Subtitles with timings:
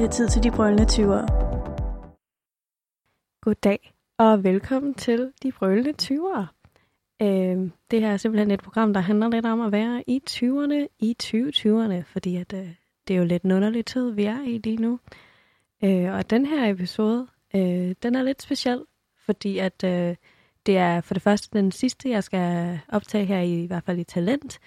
[0.00, 1.26] Det er tid til de brølende 20'ere.
[3.40, 6.46] Goddag og velkommen til de brølende 20'ere.
[7.22, 10.86] Øh, det her er simpelthen et program, der handler lidt om at være i 20'erne
[10.98, 12.74] i 2020'erne, fordi at, øh,
[13.08, 15.00] det er jo lidt en underlig tid, vi er i lige nu.
[15.84, 18.84] Øh, og den her episode, øh, den er lidt speciel,
[19.24, 20.16] fordi at øh,
[20.66, 23.98] det er for det første den sidste, jeg skal optage her, i, i hvert fald
[23.98, 24.60] i Talent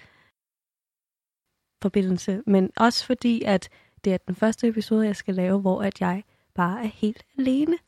[1.82, 3.68] forbindelse, men også fordi, at
[4.04, 6.22] det er den første episode, jeg skal lave, hvor at jeg
[6.54, 7.76] bare er helt alene.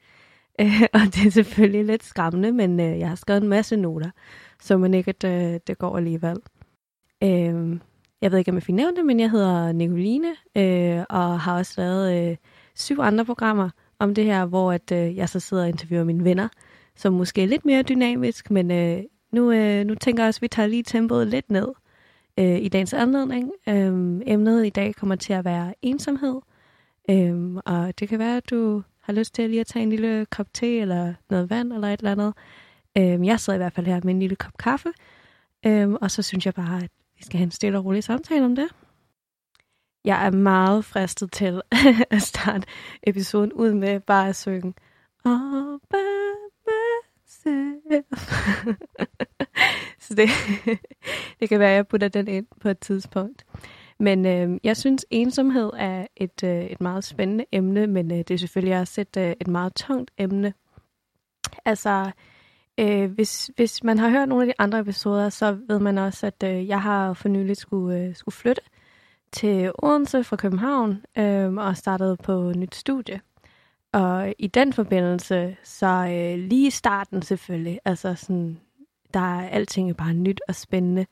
[0.61, 4.11] Øh, og det er selvfølgelig lidt skræmmende, men øh, jeg har skrevet en masse noter,
[4.60, 6.37] så man ikke, at øh, det går alligevel.
[7.23, 7.80] Øh,
[8.23, 11.59] jeg ved ikke, om jeg fik nævnt det, men jeg hedder Nicoline, øh, og har
[11.59, 12.37] også lavet øh,
[12.74, 16.24] syv andre programmer om det her, hvor at, øh, jeg så sidder og interviewer mine
[16.24, 16.48] venner,
[16.95, 19.02] som måske er lidt mere dynamisk, men øh,
[19.33, 21.69] nu, øh, nu tænker jeg også, at vi tager lige tempoet lidt ned
[22.38, 23.52] øh, i dagens anledning.
[23.68, 26.40] Øh, emnet i dag kommer til at være ensomhed,
[27.10, 29.90] øh, og det kan være, at du har lyst til at lige at tage en
[29.90, 32.34] lille kop te eller noget vand eller et eller andet.
[32.98, 34.93] Øh, jeg sidder i hvert fald her med en lille kop kaffe,
[35.66, 38.45] øh, og så synes jeg bare, at vi skal have en stille og rolig samtale
[38.45, 38.68] om det.
[40.04, 41.62] Jeg er meget fristet til
[42.10, 42.66] at starte
[43.02, 44.74] episoden ud med bare at synge
[45.24, 45.78] Oh,
[47.47, 48.33] myself.
[50.07, 50.29] Så det,
[51.41, 53.47] det kan være, at jeg putter den ind på et tidspunkt.
[53.99, 58.30] Men øh, jeg synes, ensomhed er et, øh, et meget spændende emne, men øh, det
[58.30, 60.55] er selvfølgelig også et, øh, et meget tungt emne.
[61.65, 62.11] Altså,
[62.79, 66.27] øh, hvis, hvis man har hørt nogle af de andre episoder, så ved man også,
[66.27, 68.62] at øh, jeg har for nylig skulle, øh, skulle flytte
[69.33, 73.21] til Odense fra København øh, og startede på nyt studie.
[73.92, 78.60] Og i den forbindelse, så øh, lige i starten selvfølgelig, altså sådan,
[79.15, 81.06] der er alting bare nyt og spændende.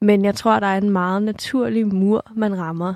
[0.00, 2.94] Men jeg tror, der er en meget naturlig mur, man rammer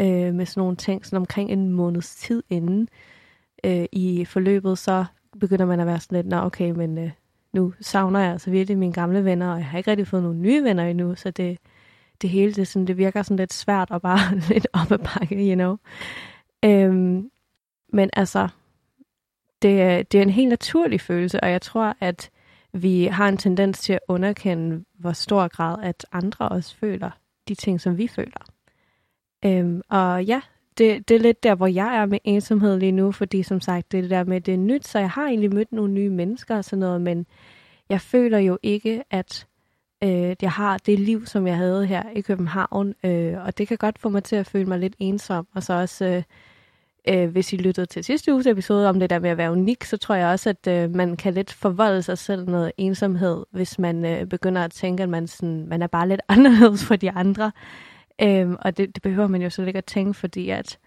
[0.00, 2.88] øh, med sådan nogle ting, sådan omkring en måneds tid inden
[3.64, 5.04] øh, i forløbet, så
[5.40, 7.10] begynder man at være sådan lidt, nå okay, men øh,
[7.52, 10.38] nu savner jeg altså virkelig mine gamle venner, og jeg har ikke rigtig fået nogle
[10.38, 11.58] nye venner endnu, så det,
[12.22, 15.48] det hele, det, sådan, det virker sådan lidt svært og bare lidt op ad bakke,
[15.48, 15.76] you know.
[16.64, 17.30] Øhm,
[17.92, 18.48] men altså,
[19.62, 22.30] det, øh, det er en helt naturlig følelse, og jeg tror, at
[22.72, 27.10] vi har en tendens til at underkende, hvor stor grad, at andre også føler
[27.48, 28.46] de ting, som vi føler.
[29.44, 30.40] Øhm, og ja,
[30.78, 33.92] det, det er lidt der, hvor jeg er med ensomhed lige nu, fordi som sagt,
[33.92, 36.10] det er det der med, det er nyt, så jeg har egentlig mødt nogle nye
[36.10, 37.26] mennesker og sådan noget, men
[37.88, 39.46] jeg føler jo ikke, at
[40.04, 43.76] øh, jeg har det liv, som jeg havde her i København, øh, og det kan
[43.76, 46.04] godt få mig til at føle mig lidt ensom, og så også...
[46.04, 46.22] Øh,
[47.08, 49.84] øh, hvis I lyttede til sidste uges episode om det der med at være unik,
[49.84, 53.78] så tror jeg også, at øh, man kan lidt forvolde sig selv noget ensomhed, hvis
[53.78, 57.10] man øh, begynder at tænke, at man, sådan, man er bare lidt anderledes for de
[57.10, 57.52] andre.
[58.22, 60.78] Øh, og det, det behøver man jo så ikke at tænke, fordi at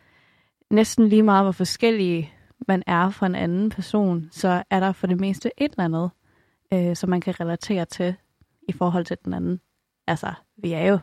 [0.71, 2.33] næsten lige meget, hvor forskellige
[2.67, 6.09] man er fra en anden person, så er der for det meste et eller andet,
[6.73, 8.15] øh, som man kan relatere til
[8.69, 9.61] i forhold til den anden.
[10.07, 10.99] Altså, vi er jo,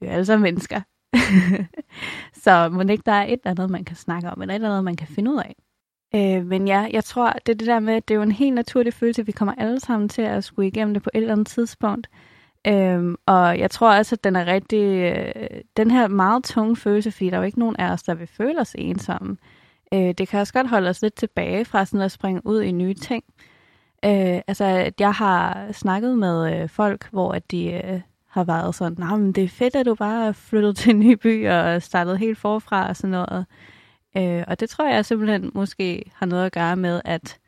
[0.00, 0.80] vi er alle sammen mennesker.
[2.44, 4.68] så må ikke der er et eller andet, man kan snakke om, eller et eller
[4.68, 5.54] andet, man kan finde ud af.
[6.14, 8.32] Øh, men ja, jeg tror, det er det der med, at det er jo en
[8.32, 11.20] helt naturlig følelse, at vi kommer alle sammen til at skulle igennem det på et
[11.20, 12.08] eller andet tidspunkt.
[12.66, 17.10] Øhm, og jeg tror også, at den er rigtig, øh, den her meget tunge følelse,
[17.10, 19.36] fordi der er jo ikke nogen af os, der vil føle os ensomme.
[19.94, 22.72] Øh, det kan også godt holde os lidt tilbage fra sådan at springe ud i
[22.72, 23.24] nye ting.
[24.04, 28.00] Øh, altså, jeg har snakket med øh, folk, hvor at de øh,
[28.30, 31.00] har været sådan, nej, men det er fedt, at du bare er flyttet til en
[31.00, 33.46] ny by og startet helt forfra og sådan noget.
[34.16, 37.38] Øh, og det tror jeg simpelthen måske har noget at gøre med, at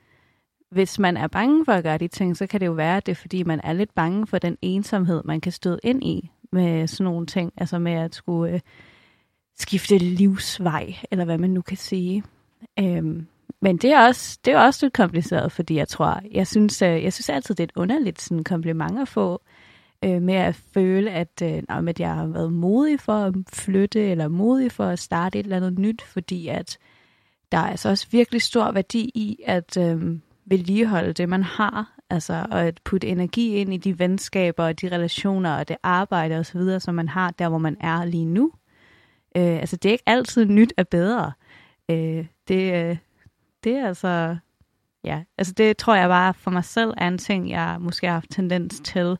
[0.70, 3.06] hvis man er bange for at gøre de ting, så kan det jo være, at
[3.06, 6.30] det er fordi, man er lidt bange for den ensomhed, man kan støde ind i
[6.52, 7.52] med sådan nogle ting.
[7.56, 8.60] Altså med at skulle øh,
[9.58, 12.24] skifte livsvej, eller hvad man nu kan sige.
[12.78, 13.22] Øh,
[13.60, 17.04] men det er også, det er også lidt kompliceret, fordi jeg tror, jeg synes, øh,
[17.04, 19.42] jeg synes altid, det er et underligt sådan kompliment at få,
[20.04, 24.28] øh, med at føle, at, øh, at jeg har været modig for at flytte, eller
[24.28, 26.78] modig for at starte et eller andet nyt, fordi at
[27.52, 32.46] der er altså også virkelig stor værdi i at øh, vedligeholde det, man har, altså
[32.50, 36.80] og at putte energi ind i de venskaber og de relationer og det arbejde osv.,
[36.80, 38.52] som man har der, hvor man er lige nu.
[39.36, 41.32] Øh, altså det er ikke altid nyt er bedre.
[41.88, 42.96] Øh, det, øh,
[43.64, 44.36] det er altså,
[45.04, 48.14] ja, altså det tror jeg bare for mig selv er en ting, jeg måske har
[48.14, 49.16] haft tendens til,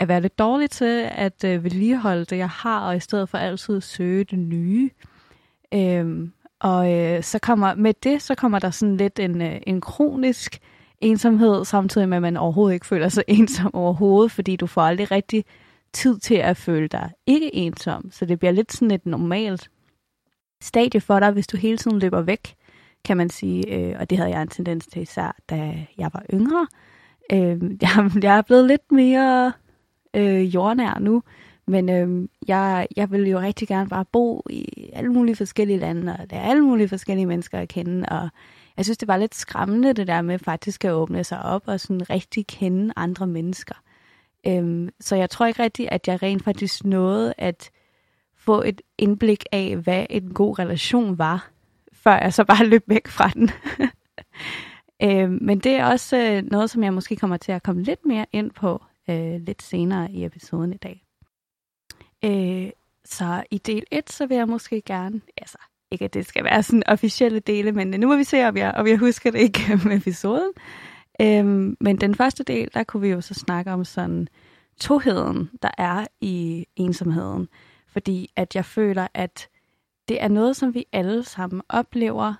[0.00, 3.38] at være lidt dårlig til at øh, vedligeholde det, jeg har, og i stedet for
[3.38, 4.90] altid søge det nye.
[5.74, 9.80] Øhm, og øh, så kommer med det, så kommer der sådan lidt en, øh, en
[9.80, 10.58] kronisk
[11.00, 15.10] ensomhed, samtidig med, at man overhovedet ikke føler sig ensom overhovedet, fordi du får aldrig
[15.10, 15.44] rigtig
[15.92, 18.10] tid til at føle dig ikke ensom.
[18.10, 19.70] Så det bliver lidt sådan et normalt
[20.62, 22.54] stadie for dig, hvis du hele tiden løber væk,
[23.04, 23.74] kan man sige.
[23.74, 26.66] Øh, og det havde jeg en tendens til især, da jeg var yngre.
[27.32, 27.38] Øh,
[27.82, 29.52] jeg, jeg er blevet lidt mere
[30.14, 31.22] øh, jordnær nu,
[31.66, 36.16] men øh, jeg, jeg vil jo rigtig gerne bare bo i alle mulige forskellige lande,
[36.18, 38.28] og er alle mulige forskellige mennesker at kende, og
[38.76, 41.80] jeg synes, det var lidt skræmmende, det der med faktisk at åbne sig op og
[41.80, 43.74] sådan rigtig kende andre mennesker.
[44.46, 47.70] Øhm, så jeg tror ikke rigtigt, at jeg rent faktisk nåede at
[48.36, 51.50] få et indblik af, hvad en god relation var,
[51.92, 53.50] før jeg så bare løb væk fra den.
[55.02, 58.06] øhm, men det er også øh, noget, som jeg måske kommer til at komme lidt
[58.06, 61.04] mere ind på øh, lidt senere i episoden i dag.
[62.24, 62.70] Øh,
[63.04, 65.58] så i del 1, så vil jeg måske gerne, altså
[65.90, 68.72] ikke at det skal være sådan officielle dele, men nu må vi se, om jeg,
[68.72, 70.52] om jeg husker det igennem episoden.
[71.20, 74.28] Øhm, men den første del, der kunne vi jo så snakke om sådan
[74.80, 77.48] toheden, der er i ensomheden.
[77.86, 79.48] Fordi at jeg føler, at
[80.08, 82.34] det er noget, som vi alle sammen oplever,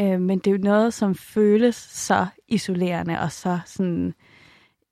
[0.00, 4.14] øh, men det er jo noget, som føles så isolerende og så sådan,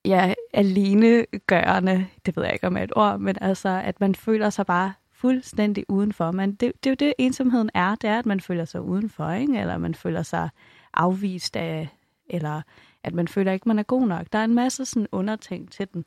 [0.05, 4.51] ja, alenegørende, det ved jeg ikke om er et ord, men altså, at man føler
[4.51, 6.31] sig bare fuldstændig udenfor.
[6.31, 7.95] Men det, det er jo det, ensomheden er.
[7.95, 9.59] Det er, at man føler sig udenfor, ikke?
[9.59, 10.49] eller man føler sig
[10.95, 11.89] afvist af,
[12.27, 12.63] eller
[13.05, 14.27] at man føler ikke, man er god nok.
[14.33, 16.05] Der er en masse sådan underting til den.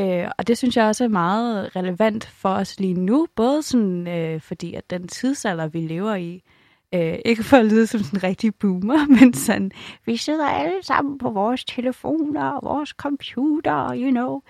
[0.00, 4.08] Øh, og det synes jeg også er meget relevant for os lige nu, både sådan,
[4.08, 6.40] øh, fordi at den tidsalder, vi lever i, øh,
[6.94, 9.70] Øh, ikke for at lyde som sådan en rigtig boomer, men sådan,
[10.06, 14.40] vi sidder alle sammen på vores telefoner og vores computer, you know.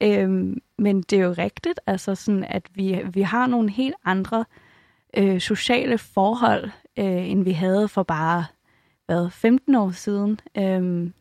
[0.00, 4.44] Øhm, men det er jo rigtigt, altså sådan, at vi, vi har nogle helt andre
[5.16, 8.44] øh, sociale forhold, øh, end vi havde for bare
[9.06, 10.40] hvad, 15 år siden.
[10.58, 11.12] Øhm,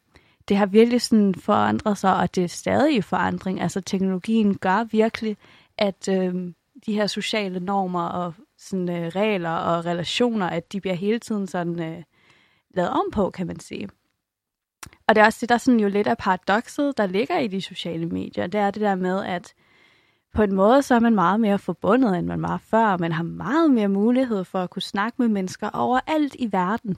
[0.47, 3.62] det har virkelig sådan forandret sig, og det er stadig i forandring.
[3.62, 5.38] Altså teknologien gør virkelig,
[5.77, 6.53] at øh,
[6.85, 11.48] de her sociale normer og sådan, øh, regler og relationer, at de bliver hele tiden
[11.48, 12.04] sådan øh,
[12.74, 13.90] lavet om på, kan man sige.
[15.08, 17.62] Og det er også det, der sådan jo lidt af paradokset, der ligger i de
[17.62, 18.48] sociale medier.
[18.48, 19.54] Det er det der med, at
[20.34, 22.98] på en måde, så er man meget mere forbundet, end man var før.
[22.98, 26.98] Man har meget mere mulighed for at kunne snakke med mennesker overalt i verden.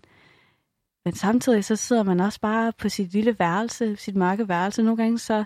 [1.06, 4.84] Men samtidig så sidder man også bare på sit lille værelse, sit mørke værelse.
[4.84, 5.44] Nogle gange så,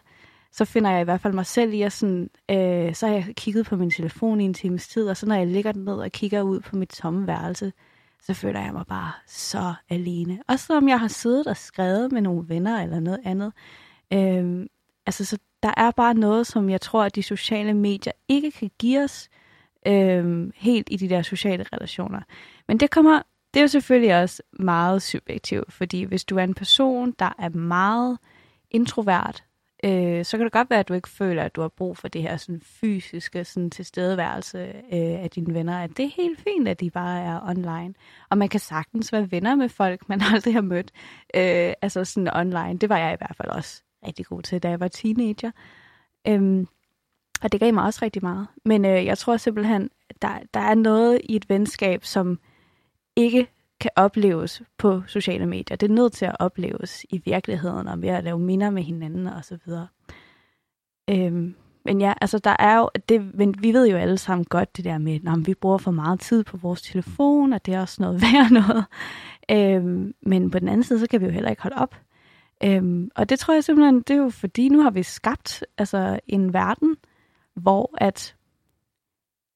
[0.57, 3.33] så finder jeg i hvert fald mig selv i at sådan, øh, så har jeg
[3.35, 6.11] kigget på min telefon i en times tid, og så når jeg ligger ned og
[6.11, 7.73] kigger ud på mit tomme værelse,
[8.21, 10.39] så føler jeg mig bare så alene.
[10.47, 13.53] Også selvom jeg har siddet og skrevet med nogle venner eller noget andet.
[14.13, 14.65] Øh,
[15.05, 18.71] altså, så der er bare noget, som jeg tror, at de sociale medier ikke kan
[18.79, 19.29] give os
[19.87, 22.21] øh, helt i de der sociale relationer.
[22.67, 23.21] Men det kommer
[23.53, 27.49] det er jo selvfølgelig også meget subjektivt, fordi hvis du er en person, der er
[27.49, 28.17] meget
[28.71, 29.43] introvert,
[29.83, 32.07] øh, så kan det godt være, at du ikke føler, at du har brug for
[32.07, 35.79] det her sådan, fysiske sådan, tilstedeværelse øh, af dine venner.
[35.79, 37.93] At det er helt fint, at de bare er online.
[38.29, 40.91] Og man kan sagtens være venner med folk, man aldrig har mødt.
[41.35, 42.77] Øh, altså sådan online.
[42.77, 45.51] Det var jeg i hvert fald også rigtig god til, da jeg var teenager.
[46.27, 46.67] Øhm,
[47.41, 48.47] og det gav mig også rigtig meget.
[48.65, 49.89] Men øh, jeg tror simpelthen,
[50.21, 52.39] der, der er noget i et venskab, som
[53.15, 53.47] ikke
[53.79, 55.77] kan opleves på sociale medier.
[55.77, 59.27] Det er nødt til at opleves i virkeligheden, og ved at lave minder med hinanden
[59.27, 59.87] og så videre.
[61.09, 64.77] Øhm, men ja, altså der er jo, det, men vi ved jo alle sammen godt
[64.77, 67.81] det der med, at vi bruger for meget tid på vores telefon, og det er
[67.81, 68.85] også noget værd noget.
[69.51, 71.95] Øhm, men på den anden side, så kan vi jo heller ikke holde op.
[72.63, 76.19] Øhm, og det tror jeg simpelthen, det er jo fordi, nu har vi skabt altså,
[76.27, 76.95] en verden,
[77.55, 78.35] hvor at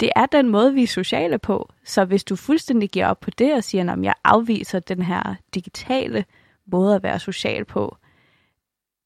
[0.02, 1.70] det er den måde, vi er sociale på.
[1.86, 5.36] Så hvis du fuldstændig giver op på det og siger, at jeg afviser den her
[5.54, 6.26] digitale
[6.66, 7.98] måde at være social på,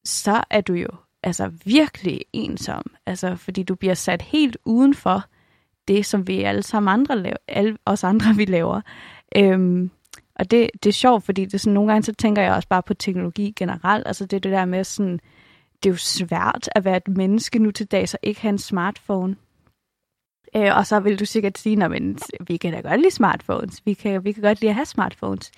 [0.04, 0.88] så er du jo
[1.22, 2.82] altså virkelig ensom.
[3.06, 5.24] Altså, fordi du bliver sat helt uden for
[5.88, 8.80] det, som vi alle sammen andre laver, alle os andre, vi laver.
[9.36, 9.90] Øhm,
[10.34, 12.82] og det, det er sjovt, fordi det sådan, nogle gange så tænker jeg også bare
[12.82, 14.06] på teknologi generelt.
[14.06, 15.20] Altså det det der med sådan,
[15.82, 18.58] det er jo svært at være et menneske nu til dag, så ikke have en
[18.58, 19.36] smartphone.
[20.56, 21.92] Øh, og så vil du sikkert sige, at
[22.40, 23.82] vi kan da godt lide smartphones.
[23.84, 25.52] Vi kan, vi kan godt lide at have smartphones.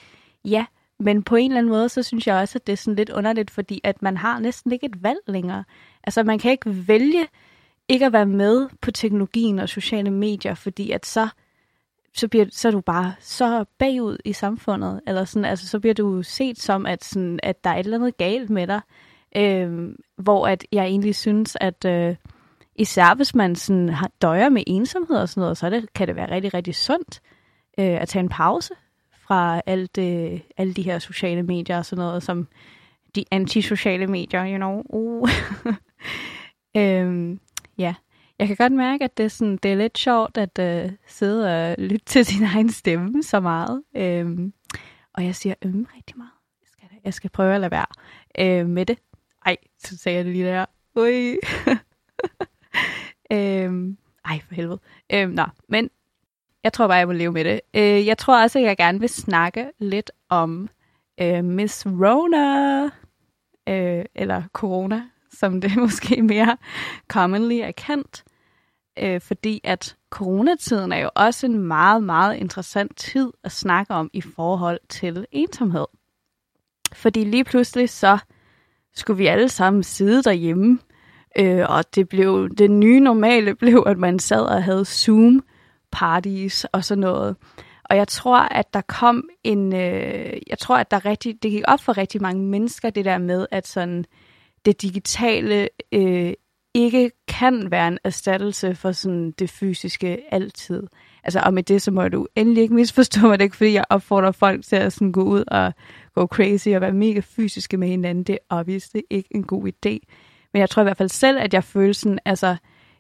[0.45, 0.67] Ja,
[0.99, 3.11] men på en eller anden måde, så synes jeg også, at det er sådan lidt
[3.11, 5.65] underligt, fordi at man har næsten ikke et valg længere.
[6.05, 7.27] Altså man kan ikke vælge
[7.89, 11.29] ikke at være med på teknologien og sociale medier, fordi at så,
[12.15, 15.95] så, bliver, så er du bare så bagud i samfundet, eller sådan, altså så bliver
[15.95, 18.81] du set som, at, sådan, at der er et eller andet galt med dig,
[19.37, 21.85] øh, hvor at jeg egentlig synes, at...
[21.85, 22.17] Øh,
[22.79, 26.17] især hvis man sådan har, døjer med ensomhed og sådan noget, så det, kan det
[26.17, 27.21] være rigtig, rigtig sundt
[27.79, 28.75] øh, at tage en pause
[29.13, 32.49] fra alt, øh, alle de her sociale medier og sådan noget, som
[33.15, 34.83] de antisociale medier, you know.
[34.89, 35.29] Uh.
[36.77, 37.41] øhm,
[37.79, 37.95] ja.
[38.39, 41.71] jeg kan godt mærke, at det er, sådan, det er lidt sjovt at øh, sidde
[41.71, 43.83] og lytte til sin egen stemme så meget.
[43.97, 44.53] Øhm,
[45.15, 46.31] og jeg siger ømme rigtig meget.
[46.61, 47.87] Jeg skal, jeg skal prøve at lade være
[48.39, 48.99] øh, med det.
[49.47, 50.65] Ej, så sagde jeg det lige der.
[50.95, 51.37] Ui.
[53.33, 54.81] øhm, ej, for helvede.
[55.13, 55.91] Øhm, nå, men
[56.65, 57.61] jeg tror bare, jeg må leve med det.
[57.75, 60.69] Øh, jeg tror også, at jeg gerne vil snakke lidt om
[61.21, 62.85] øh, Miss Rona,
[63.69, 66.57] øh, eller Corona, som det måske mere
[67.09, 68.25] commonly er kendt.
[68.99, 74.11] Øh, fordi at coronatiden er jo også en meget, meget interessant tid at snakke om
[74.13, 75.87] i forhold til ensomhed.
[76.93, 78.19] Fordi lige pludselig så
[78.95, 80.79] skulle vi alle sammen sidde derhjemme,
[81.39, 85.43] øh, og det blev det nye normale blev, at man sad og havde Zoom
[85.93, 87.37] parties og sådan noget.
[87.85, 91.63] Og jeg tror, at der kom en, øh, jeg tror, at der rigtig, det gik
[91.69, 94.05] op for rigtig mange mennesker, det der med, at sådan
[94.65, 96.33] det digitale øh,
[96.75, 100.83] ikke kan være en erstattelse for sådan det fysiske altid.
[101.25, 103.39] Altså, og med det, så må du endelig ikke misforstå mig.
[103.39, 105.73] Det ikke, fordi jeg opfordrer folk til at sådan gå ud og
[106.15, 108.25] gå crazy og være mega fysiske med hinanden.
[108.25, 109.99] Det er obviously ikke en god idé.
[110.59, 112.57] Men jeg tror i hvert fald selv, at jeg følte sådan, altså,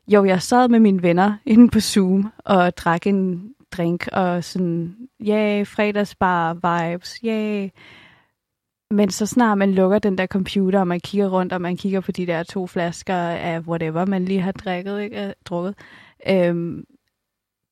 [0.08, 4.96] jo, jeg sad med mine venner inde på Zoom og drak en drink og sådan,
[5.24, 7.30] ja, yeah, fredagsbar vibes, ja.
[7.30, 7.70] Yeah.
[8.90, 12.00] Men så snart man lukker den der computer, og man kigger rundt, og man kigger
[12.00, 15.74] på de der to flasker af whatever, man lige har drikket, ikke, øh, drukket,
[16.28, 16.84] øhm,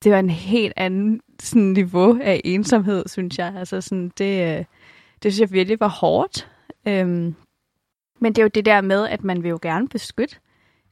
[0.05, 3.55] det var en helt anden sådan, niveau af ensomhed, synes jeg.
[3.57, 4.65] Altså sådan, det, øh,
[5.23, 6.51] det synes jeg virkelig var hårdt.
[6.89, 7.35] Øhm,
[8.19, 10.37] men det er jo det der med, at man vil jo gerne beskytte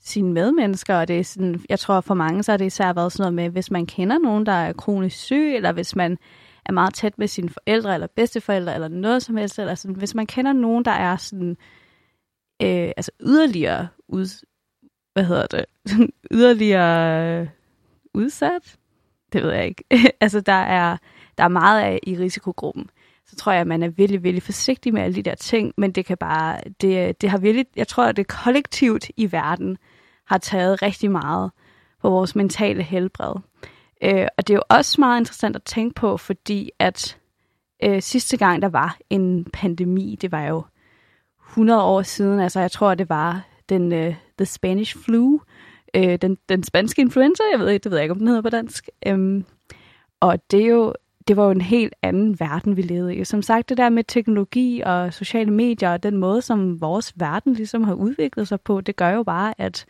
[0.00, 3.12] sine medmennesker, og det er sådan, jeg tror for mange, så har det især været
[3.12, 6.19] sådan noget med, hvis man kender nogen, der er kronisk syg, eller hvis man
[6.66, 10.14] er meget tæt med sine forældre, eller bedsteforældre, eller noget som helst, eller sådan, hvis
[10.14, 11.57] man kender nogen, der er sådan,
[12.62, 14.45] øh, altså yderligere ud,
[15.12, 15.64] hvad hedder det,
[16.33, 17.49] yderligere
[18.14, 18.76] udsat,
[19.33, 19.85] det ved jeg ikke,
[20.21, 20.97] altså der er,
[21.38, 22.90] der er meget af i risikogruppen,
[23.26, 25.93] så tror jeg, at man er virkelig, virkelig forsigtig med alle de der ting, men
[25.93, 29.78] det kan bare, det, det har virkelig, jeg tror, at det kollektivt i verden
[30.26, 31.50] har taget rigtig meget
[32.02, 33.35] på vores mentale helbred.
[34.02, 37.19] Øh, og det er jo også meget interessant at tænke på, fordi at
[37.85, 40.64] øh, sidste gang, der var en pandemi, det var jo
[41.49, 45.38] 100 år siden, altså jeg tror, det var den øh, The Spanish Flu,
[45.97, 48.43] øh, den, den spanske influenza, jeg ved ikke, det ved jeg ikke, om den hedder
[48.43, 48.88] på dansk.
[49.07, 49.45] Øhm,
[50.21, 50.95] og det er jo
[51.28, 53.25] det var jo en helt anden verden, vi levede i.
[53.25, 57.54] Som sagt, det der med teknologi og sociale medier og den måde, som vores verden
[57.54, 59.87] ligesom har udviklet sig på, det gør jo bare, at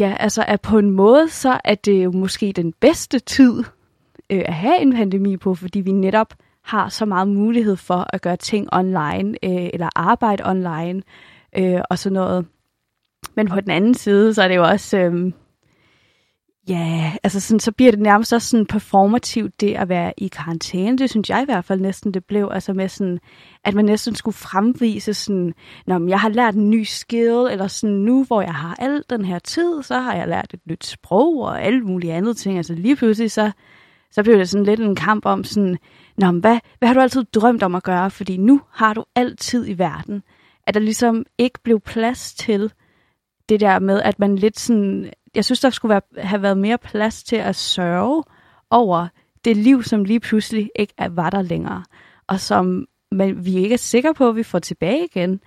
[0.00, 3.64] ja, altså at på en måde, så er det jo måske den bedste tid
[4.30, 8.22] øh, at have en pandemi på, fordi vi netop har så meget mulighed for at
[8.22, 11.02] gøre ting online, øh, eller arbejde online,
[11.56, 12.46] øh, og sådan noget.
[13.34, 14.98] Men på den anden side, så er det jo også...
[14.98, 15.32] Øh,
[16.68, 20.98] Ja, altså sådan, så bliver det nærmest også sådan performativt, det at være i karantæne.
[20.98, 22.50] Det synes jeg i hvert fald næsten, det blev.
[22.52, 23.18] Altså med sådan,
[23.64, 25.54] at man næsten skulle fremvise sådan,
[25.86, 29.24] når jeg har lært en ny skill, eller sådan nu, hvor jeg har al den
[29.24, 32.56] her tid, så har jeg lært et nyt sprog og alle mulige andre ting.
[32.56, 33.50] Altså lige pludselig, så,
[34.10, 35.78] så blev det sådan lidt en kamp om sådan,
[36.16, 38.10] Nå, men hvad, hvad har du altid drømt om at gøre?
[38.10, 40.22] Fordi nu har du altid i verden.
[40.66, 42.72] At der ligesom ikke blev plads til
[43.48, 46.78] det der med, at man lidt sådan jeg synes, der skulle være, have været mere
[46.78, 48.24] plads til at sørge
[48.70, 49.08] over
[49.44, 51.84] det liv, som lige pludselig ikke var der længere,
[52.26, 55.40] og som man, vi ikke er sikre på, at vi får tilbage igen.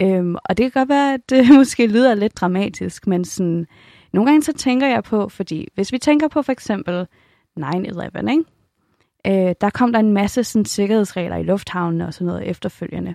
[0.00, 3.66] Øhm, og det kan godt være, at det måske lyder lidt dramatisk, men sådan,
[4.12, 7.06] nogle gange så tænker jeg på, fordi hvis vi tænker på for eksempel
[7.60, 8.44] 9-11, ikke?
[9.26, 13.14] Øh, der kom der en masse sådan, sikkerhedsregler i lufthavnen og sådan noget efterfølgende.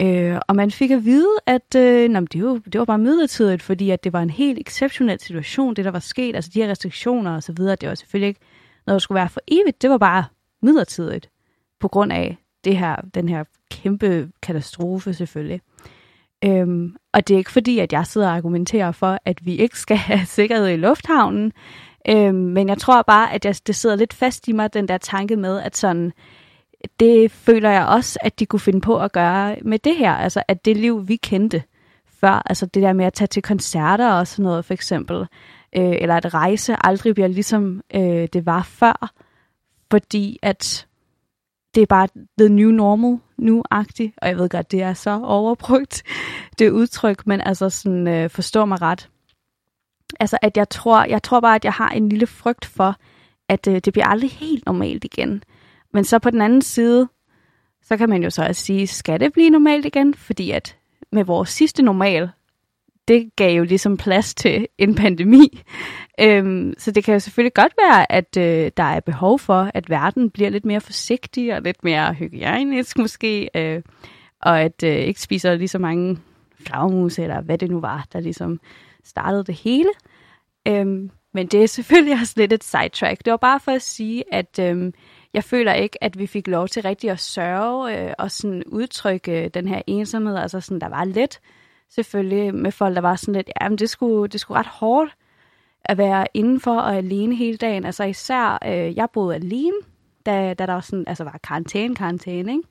[0.00, 3.62] Øh, og man fik at vide, at øh, nå, det, var, det var bare midlertidigt,
[3.62, 6.70] fordi at det var en helt exceptionel situation, det der var sket, altså de her
[6.70, 8.40] restriktioner og så videre, det var selvfølgelig ikke
[8.86, 10.24] noget, der skulle være for evigt, det var bare
[10.62, 11.30] midlertidigt,
[11.80, 15.60] på grund af det her, den her kæmpe katastrofe selvfølgelig.
[16.44, 19.78] Øhm, og det er ikke fordi, at jeg sidder og argumenterer for, at vi ikke
[19.78, 21.52] skal have sikkerhed i lufthavnen,
[22.08, 24.98] øhm, men jeg tror bare, at jeg, det sidder lidt fast i mig, den der
[24.98, 26.12] tanke med, at sådan,
[27.00, 30.12] det føler jeg også, at de kunne finde på at gøre med det her.
[30.12, 31.62] Altså, at det liv, vi kendte
[32.20, 35.26] før, altså det der med at tage til koncerter og sådan noget, for eksempel,
[35.76, 39.12] øh, eller at rejse aldrig bliver ligesom øh, det var før,
[39.90, 40.86] fordi at
[41.74, 42.08] det er bare
[42.38, 46.02] the new normal nu-agtigt, og jeg ved godt, det er så overbrugt,
[46.58, 49.08] det udtryk, men altså sådan, øh, forstår mig ret.
[50.20, 52.96] Altså, at jeg tror, jeg tror bare, at jeg har en lille frygt for,
[53.48, 55.42] at øh, det bliver aldrig helt normalt igen.
[55.92, 57.08] Men så på den anden side,
[57.82, 60.14] så kan man jo så også sige, skal det blive normalt igen?
[60.14, 60.76] Fordi at
[61.12, 62.30] med vores sidste normal,
[63.08, 65.62] det gav jo ligesom plads til en pandemi.
[66.20, 69.90] Øhm, så det kan jo selvfølgelig godt være, at øh, der er behov for, at
[69.90, 73.82] verden bliver lidt mere forsigtig og lidt mere hygiejnisk måske, øh,
[74.42, 76.18] og at øh, ikke spiser lige så mange
[76.60, 78.60] flagmus eller hvad det nu var, der ligesom
[79.04, 79.90] startede det hele.
[80.68, 83.24] Øhm, men det er selvfølgelig også lidt et sidetrack.
[83.24, 84.92] Det var bare for at sige, at øhm,
[85.34, 89.44] jeg føler ikke, at vi fik lov til rigtig at sørge øh, og sådan udtrykke
[89.44, 90.36] øh, den her ensomhed.
[90.36, 91.40] Altså sådan, der var lidt
[91.90, 95.16] selvfølgelig med folk, der var sådan lidt, ja, men det skulle, det skulle ret hårdt
[95.84, 97.84] at være indenfor og alene hele dagen.
[97.84, 99.76] Altså især, øh, jeg boede alene,
[100.26, 102.68] da, da der var, sådan, altså var karantæne, karantæne, ikke?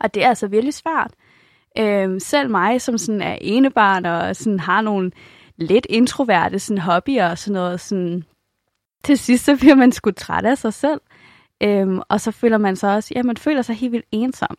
[0.00, 1.14] Og det er altså virkelig svært.
[1.78, 5.10] Øh, selv mig, som sådan er enebarn og sådan har nogle
[5.56, 8.24] lidt introverte sådan hobbyer og sådan noget, sådan,
[9.04, 11.00] til sidst så bliver man sgu træt af sig selv.
[11.62, 14.56] Øhm, og så føler man sig også, ja, man føler sig helt vildt ensom.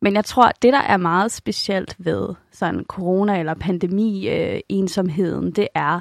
[0.00, 5.50] Men jeg tror, det der er meget specielt ved sådan corona eller pandemi øh, ensomheden,
[5.50, 6.00] det er,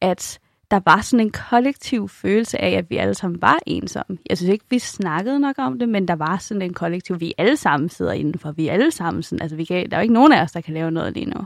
[0.00, 0.38] at
[0.70, 4.18] der var sådan en kollektiv følelse af, at vi alle sammen var ensomme.
[4.30, 7.34] Jeg synes ikke, vi snakkede nok om det, men der var sådan en kollektiv, vi
[7.38, 10.14] alle sammen sidder indenfor, vi alle sammen sådan, altså vi kan, der er jo ikke
[10.14, 11.40] nogen af os, der kan lave noget lige nu.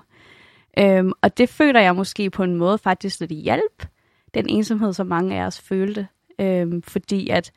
[0.78, 3.86] Øhm, og det føler jeg måske på en måde faktisk lidt hjælp,
[4.42, 6.08] den ensomhed, som mange af os følte.
[6.40, 7.52] Øhm, fordi at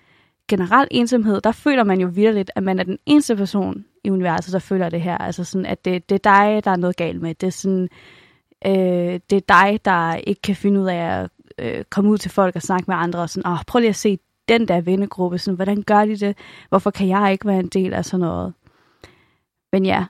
[0.48, 4.54] generelt ensomhed, der føler man jo virkelig, at man er den eneste person i universet,
[4.54, 5.18] der føler det her.
[5.18, 7.36] Altså sådan, at det, det er dig, der er noget galt med.
[7.36, 7.90] Det er sådan,
[8.66, 12.32] øh, det er dig, der ikke kan finde ud af at øh, komme ud til
[12.32, 13.20] folk og snakke med andre.
[13.20, 15.38] Og sådan, oh, prøv lige at se den der vennegruppe.
[15.38, 16.38] Sådan, hvordan gør de det?
[16.70, 18.54] Hvorfor kan jeg ikke være en del af sådan noget?
[19.72, 20.06] Men ja,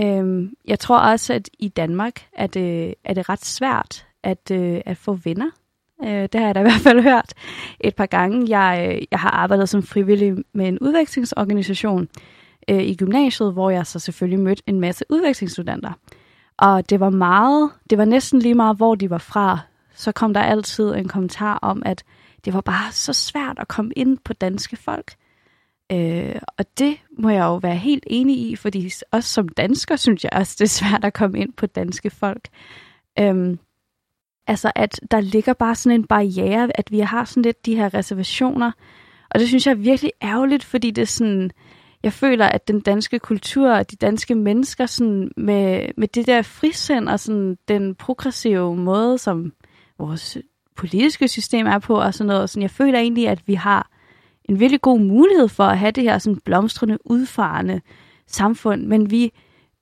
[0.00, 4.80] øh, jeg tror også, at i Danmark er det, er det ret svært at, øh,
[4.86, 5.50] at få venner.
[6.04, 7.32] Øh, det har jeg da i hvert fald hørt
[7.80, 8.58] et par gange.
[8.58, 12.08] Jeg, øh, jeg har arbejdet som frivillig med en udvekslingsorganisation
[12.70, 15.92] øh, i gymnasiet, hvor jeg så selvfølgelig mødte en masse udvekslingsstudenter.
[16.58, 19.58] Og det var meget, det var næsten lige meget, hvor de var fra.
[19.94, 22.04] Så kom der altid en kommentar om, at
[22.44, 25.14] det var bare så svært at komme ind på danske folk.
[25.92, 30.24] Øh, og det må jeg jo være helt enig i, fordi også som dansker synes
[30.24, 32.48] jeg også, det er svært at komme ind på danske folk.
[33.18, 33.56] Øh,
[34.46, 37.94] Altså, at der ligger bare sådan en barriere, at vi har sådan lidt de her
[37.94, 38.72] reservationer.
[39.30, 41.50] Og det synes jeg er virkelig ærgerligt, fordi det er sådan,
[42.02, 46.42] jeg føler, at den danske kultur og de danske mennesker sådan med, med det der
[46.42, 49.52] frisind og sådan den progressive måde, som
[49.98, 50.38] vores
[50.76, 52.50] politiske system er på og sådan noget.
[52.50, 53.90] Sådan, jeg føler egentlig, at vi har
[54.44, 57.80] en virkelig god mulighed for at have det her sådan blomstrende, udfarende
[58.26, 59.32] samfund, men vi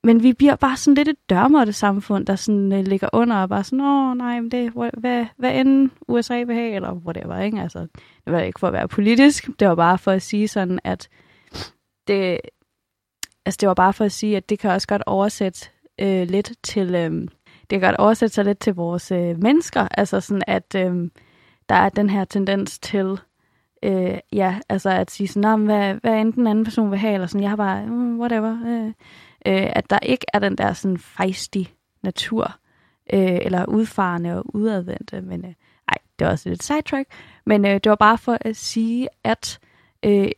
[0.04, 3.48] men vi bliver bare sådan lidt et dørmåtte samfund, der sådan uh, ligger under og
[3.48, 7.60] bare sådan, åh nej, men det, hvad, hvad end USA vil have, eller whatever, ikke?
[7.60, 7.78] Altså,
[8.24, 11.08] det var ikke for at være politisk, det var bare for at sige sådan, at
[12.08, 12.38] det,
[13.46, 15.68] altså det var bare for at sige, at det kan også godt oversætte
[16.00, 17.10] øh, lidt til, øh,
[17.70, 21.10] det kan godt oversætte sig lidt til vores øh, mennesker, altså sådan, at øh,
[21.68, 23.18] der er den her tendens til,
[23.82, 27.26] øh, ja, altså at sige sådan, hvad, hvad end den anden person vil have, eller
[27.26, 28.92] sådan, jeg har bare, mm, whatever, øh,
[29.46, 32.59] øh, at der ikke er den der sådan fejstig natur,
[33.12, 35.54] øh, eller udfarende og udadvendte, men øh,
[35.88, 37.09] ej, det var også lidt sidetrack,
[37.46, 39.59] men øh, det var bare for at sige, at
[40.04, 40.28] øh,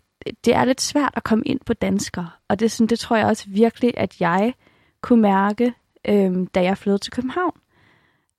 [0.44, 3.26] det er lidt svært at komme ind på danskere, og det, sådan, det tror jeg
[3.26, 4.54] også virkelig, at jeg
[5.00, 5.72] kunne mærke,
[6.08, 7.52] øh, da jeg flyttede til København.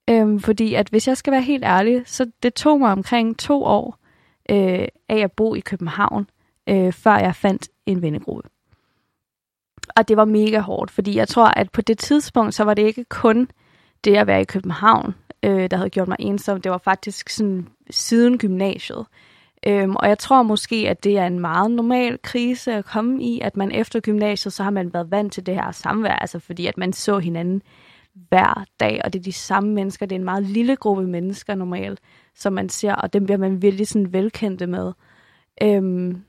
[0.09, 3.63] Øh, fordi at hvis jeg skal være helt ærlig, så det tog mig omkring to
[3.63, 3.99] år
[4.49, 6.29] øh, af at bo i København,
[6.69, 8.49] øh, før jeg fandt en vennegruppe.
[9.95, 12.83] Og det var mega hårdt, fordi jeg tror, at på det tidspunkt, så var det
[12.83, 13.47] ikke kun
[14.03, 16.61] det at være i København, øh, der havde gjort mig ensom.
[16.61, 19.05] Det var faktisk sådan siden gymnasiet.
[19.67, 23.39] Øhm, og jeg tror måske, at det er en meget normal krise at komme i,
[23.39, 26.67] at man efter gymnasiet, så har man været vant til det her samvær, altså fordi
[26.67, 27.61] at man så hinanden
[28.29, 31.55] hver dag, og det er de samme mennesker, det er en meget lille gruppe mennesker
[31.55, 31.99] normalt,
[32.35, 34.91] som man ser, og dem bliver man virkelig sådan velkendte med.
[35.61, 36.23] Øhm,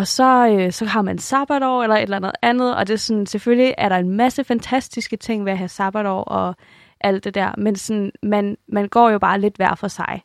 [0.00, 2.98] og så, øh, så har man sabbatår eller et eller andet andet, og det er
[2.98, 6.56] sådan, selvfølgelig er der en masse fantastiske ting ved at have sabbatår og
[7.00, 10.22] alt det der, men sådan, man, man går jo bare lidt hver for sig.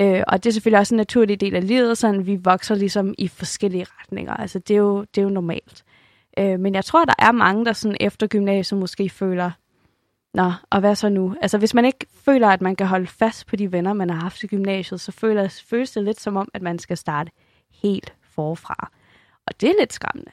[0.00, 3.14] Øh, og det er selvfølgelig også en naturlig del af livet, sådan vi vokser ligesom
[3.18, 4.34] i forskellige retninger.
[4.34, 5.84] Altså det er jo, det er jo normalt.
[6.38, 9.50] Øh, men jeg tror, der er mange, der sådan efter gymnasiet måske føler,
[10.34, 11.34] Nå, og hvad så nu?
[11.42, 14.20] Altså hvis man ikke føler, at man kan holde fast på de venner, man har
[14.20, 17.30] haft i gymnasiet, så føles, føles det lidt som om, at man skal starte
[17.82, 18.90] helt forfra.
[19.46, 20.30] Og det er lidt skræmmende.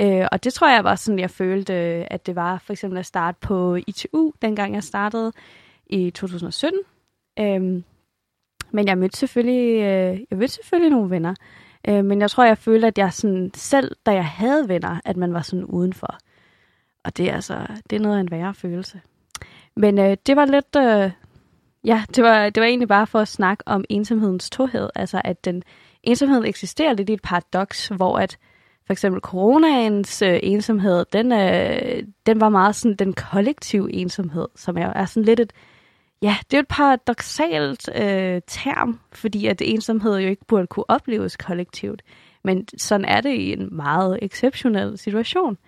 [0.00, 2.98] Øh, og det tror jeg var sådan, jeg følte, øh, at det var for eksempel
[2.98, 5.32] at starte på ITU, dengang jeg startede
[5.86, 6.80] i 2017.
[7.38, 7.82] Øh,
[8.70, 11.34] men jeg mødte selvfølgelig, øh, jeg mødte selvfølgelig nogle venner.
[11.88, 15.16] Øh, men jeg tror, jeg følte, at jeg sådan, selv da jeg havde venner, at
[15.16, 16.18] man var sådan udenfor.
[17.04, 19.00] Og det er altså, det er noget af en værre følelse.
[19.76, 20.76] Men øh, det var lidt...
[20.76, 21.10] Øh,
[21.84, 24.88] ja, det var, det var egentlig bare for at snakke om ensomhedens tohed.
[24.94, 25.62] Altså, at den
[26.02, 28.38] ensomhed eksisterer lidt i et paradoks, hvor at
[28.88, 34.78] for eksempel coronaens øh, ensomhed, den, øh, den var meget sådan den kollektive ensomhed, som
[34.78, 35.52] er, er sådan lidt et,
[36.22, 40.90] ja, det er jo et paradoxalt øh, term, fordi at ensomhed jo ikke burde kunne
[40.90, 42.02] opleves kollektivt.
[42.44, 45.58] Men sådan er det i en meget exceptionel situation.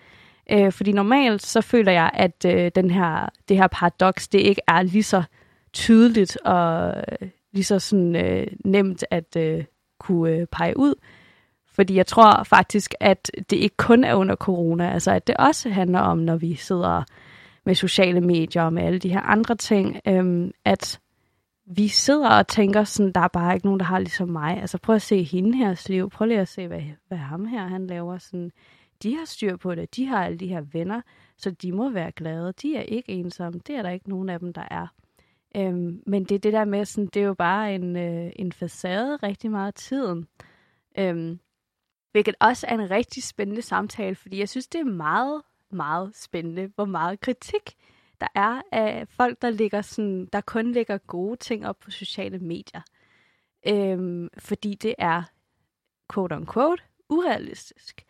[0.51, 4.61] Øh, fordi normalt så føler jeg, at øh, den her, det her paradoks, det ikke
[4.67, 5.23] er lige så
[5.73, 9.63] tydeligt og øh, lige så sådan, øh, nemt at øh,
[9.99, 10.93] kunne øh, pege ud.
[11.81, 15.69] Fordi jeg tror faktisk, at det ikke kun er under corona, altså at det også
[15.69, 17.03] handler om, når vi sidder
[17.65, 20.99] med sociale medier og med alle de her andre ting, øhm, at
[21.65, 24.61] vi sidder og tænker sådan, der er bare ikke nogen, der har ligesom mig.
[24.61, 27.67] Altså prøv at se hende her liv, prøv lige at se, hvad, hvad ham her
[27.67, 28.17] han laver.
[28.17, 28.51] Sådan,
[29.03, 31.01] de har styr på det, de har alle de her venner,
[31.37, 32.53] så de må være glade.
[32.61, 34.87] De er ikke ensomme, det er der ikke nogen af dem, der er.
[35.55, 38.51] Øhm, men det er det der med, sådan, det er jo bare en, øh, en
[38.51, 40.27] facade rigtig meget af tiden.
[40.97, 41.39] Øhm,
[42.11, 46.71] hvilket også er en rigtig spændende samtale, fordi jeg synes, det er meget, meget spændende,
[46.75, 47.75] hvor meget kritik
[48.21, 52.39] der er af folk, der, ligger sådan, der kun lægger gode ting op på sociale
[52.39, 52.81] medier.
[53.67, 55.23] Øhm, fordi det er,
[56.13, 58.05] quote unquote, urealistisk.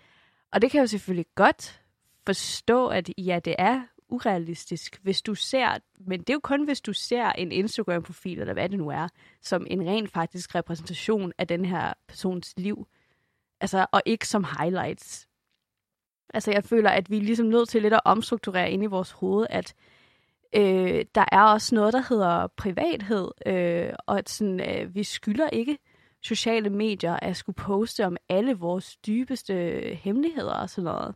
[0.52, 1.82] Og det kan jeg jo selvfølgelig godt
[2.26, 6.82] forstå, at ja, det er urealistisk, hvis du ser, men det er jo kun, hvis
[6.82, 9.08] du ser en Instagram-profil, eller hvad det nu er,
[9.42, 12.88] som en ren faktisk repræsentation af den her persons liv,
[13.62, 15.28] altså, og ikke som highlights.
[16.34, 19.12] Altså, jeg føler, at vi er ligesom nødt til lidt at omstrukturere ind i vores
[19.12, 19.74] hoved, at
[20.56, 25.50] øh, der er også noget, der hedder privathed, øh, og at sådan, øh, vi skylder
[25.50, 25.78] ikke
[26.22, 29.54] sociale medier at skulle poste om alle vores dybeste
[30.04, 31.16] hemmeligheder og sådan noget.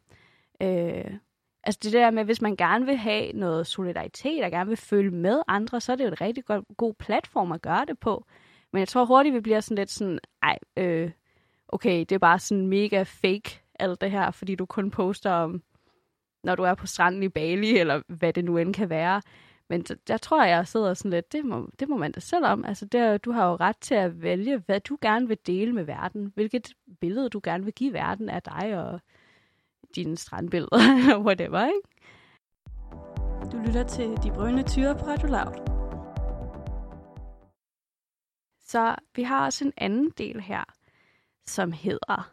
[0.61, 1.17] Øh,
[1.63, 5.11] altså det der med, hvis man gerne vil have noget solidaritet og gerne vil følge
[5.11, 8.25] med andre, så er det jo en rigtig god, god platform at gøre det på.
[8.73, 11.11] Men jeg tror hurtigt, vi bliver sådan lidt sådan, ej, øh,
[11.67, 15.63] okay, det er bare sådan mega fake, alt det her, fordi du kun poster om,
[16.43, 19.21] når du er på stranden i Bali, eller hvad det nu end kan være.
[19.69, 22.45] Men der tror jeg, jeg sidder sådan lidt, det må, det må man da selv
[22.45, 22.65] om.
[22.65, 25.83] Altså, det, du har jo ret til at vælge, hvad du gerne vil dele med
[25.83, 26.31] verden.
[26.35, 28.99] Hvilket billede du gerne vil give verden af dig og
[29.95, 31.79] dine strandbilleder, eller whatever, ikke?
[33.51, 35.75] Du lytter til De Brønde Tyre på Radio Loud.
[38.59, 40.63] Så vi har også en anden del her,
[41.47, 42.31] som hedder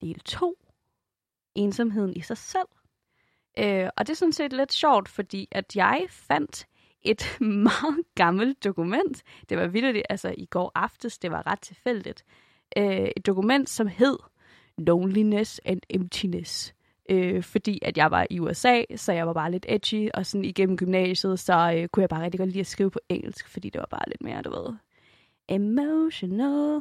[0.00, 0.58] del 2.
[1.54, 2.68] Ensomheden i sig selv.
[3.58, 6.66] Øh, og det er sådan set lidt sjovt, fordi at jeg fandt
[7.02, 7.38] et
[7.70, 9.22] meget gammelt dokument.
[9.48, 12.24] Det var vildt, altså i går aftes, det var ret tilfældigt.
[12.76, 14.18] Øh, et dokument, som hed
[14.78, 16.74] Loneliness and Emptiness.
[17.10, 20.44] Øh, fordi at jeg var i USA, så jeg var bare lidt edgy, og sådan
[20.44, 23.70] igennem gymnasiet, så øh, kunne jeg bare rigtig godt lide at skrive på engelsk, fordi
[23.70, 24.74] det var bare lidt mere, du ved,
[25.48, 26.80] emotional.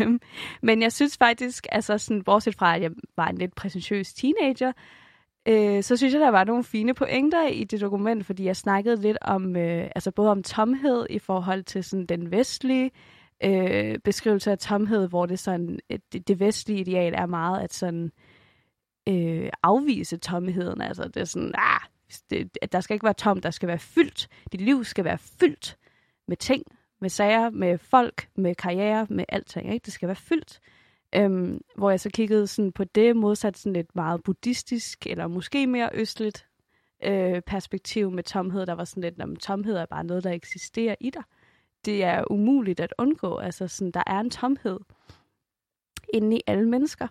[0.00, 0.20] Øhm,
[0.62, 4.72] men jeg synes faktisk, altså sådan, bortset fra, at jeg var en lidt præsentøs teenager,
[5.48, 8.96] øh, så synes jeg, der var nogle fine pointer i det dokument, fordi jeg snakkede
[8.96, 12.90] lidt om, øh, altså både om tomhed i forhold til sådan den vestlige
[13.44, 17.74] øh, beskrivelse af tomhed, hvor det sådan, øh, det, det vestlige ideal er meget at
[17.74, 18.10] sådan
[19.08, 20.80] øh, afvise tomheden.
[20.80, 21.80] Altså det er sådan, ah,
[22.30, 24.28] det, der skal ikke være tomt, der skal være fyldt.
[24.52, 25.76] Dit liv skal være fyldt
[26.28, 26.62] med ting,
[27.00, 29.72] med sager, med folk, med karriere, med alting.
[29.72, 29.84] Ikke?
[29.84, 30.60] Det skal være fyldt.
[31.14, 35.66] Øhm, hvor jeg så kiggede sådan på det modsat sådan lidt meget buddhistisk, eller måske
[35.66, 36.46] mere østligt
[37.04, 40.94] øh, perspektiv med tomhed, der var sådan lidt, at tomhed er bare noget, der eksisterer
[41.00, 41.22] i dig.
[41.84, 43.36] Det er umuligt at undgå.
[43.36, 44.78] Altså sådan, der er en tomhed
[46.14, 47.08] inde i alle mennesker.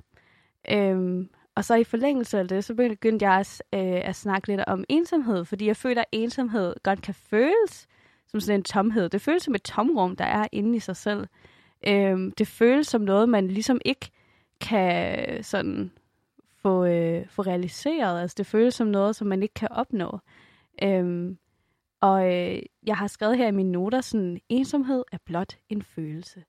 [0.72, 4.62] Øhm, og så i forlængelse af det, så begyndte jeg også øh, at snakke lidt
[4.68, 7.88] om ensomhed, fordi jeg føler, at ensomhed godt kan føles
[8.34, 9.10] som sådan en tomhed.
[9.10, 11.28] Det føles som et tomrum, der er inde i sig selv.
[11.88, 14.12] Øhm, det føles som noget, man ligesom ikke
[14.62, 15.92] kan sådan
[16.62, 18.22] få, øh, få realiseret.
[18.22, 20.20] Altså det føles som noget, som man ikke kan opnå.
[20.84, 21.38] Øhm,
[22.02, 26.44] og øh, jeg har skrevet her i mine noter sådan, ensomhed er blot en følelse.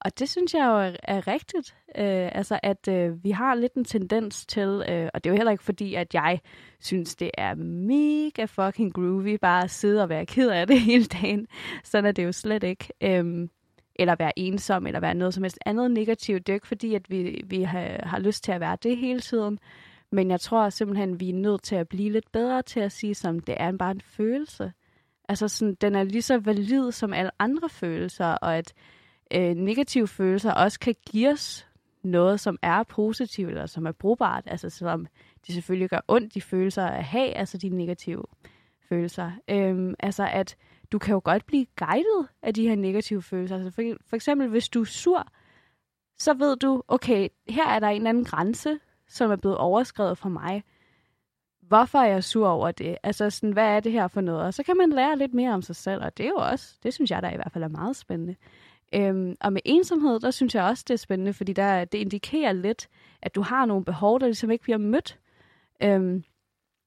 [0.00, 1.76] Og det synes jeg jo er, er rigtigt.
[1.96, 5.36] Øh, altså, at øh, vi har lidt en tendens til, øh, og det er jo
[5.36, 6.40] heller ikke fordi, at jeg
[6.80, 11.04] synes, det er mega fucking groovy bare at sidde og være ked af det hele
[11.04, 11.46] dagen.
[11.84, 12.88] Sådan er det jo slet ikke.
[13.00, 13.48] Øh,
[13.98, 16.46] eller være ensom, eller være noget som helst andet negativt.
[16.46, 18.96] Det er jo ikke fordi, at vi, vi har, har lyst til at være det
[18.96, 19.58] hele tiden.
[20.12, 22.92] Men jeg tror simpelthen, at vi er nødt til at blive lidt bedre til at
[22.92, 24.72] sige, som det er bare en følelse.
[25.28, 28.74] Altså sådan, den er lige så valid som alle andre følelser, og at
[29.34, 31.66] øh, negative følelser også kan give os
[32.02, 35.06] noget, som er positivt, eller som er brugbart, altså som
[35.46, 38.24] de selvfølgelig gør ondt, de følelser at have, altså de negative
[38.88, 39.32] følelser.
[39.48, 40.56] Øhm, altså at
[40.92, 43.56] du kan jo godt blive guidet af de her negative følelser.
[43.56, 45.26] Altså for, for eksempel, hvis du er sur,
[46.18, 50.18] så ved du, okay, her er der en eller anden grænse, som er blevet overskrevet
[50.18, 50.64] for mig.
[51.62, 52.96] Hvorfor er jeg sur over det?
[53.02, 54.42] Altså, sådan, hvad er det her for noget?
[54.42, 56.74] Og så kan man lære lidt mere om sig selv, og det er jo også,
[56.82, 58.36] det synes jeg der i hvert fald er meget spændende.
[58.94, 62.52] Øhm, og med ensomhed, der synes jeg også, det er spændende, fordi der, det indikerer
[62.52, 62.88] lidt,
[63.22, 65.18] at du har nogle behov, der ligesom ikke bliver mødt.
[65.82, 66.24] Øhm,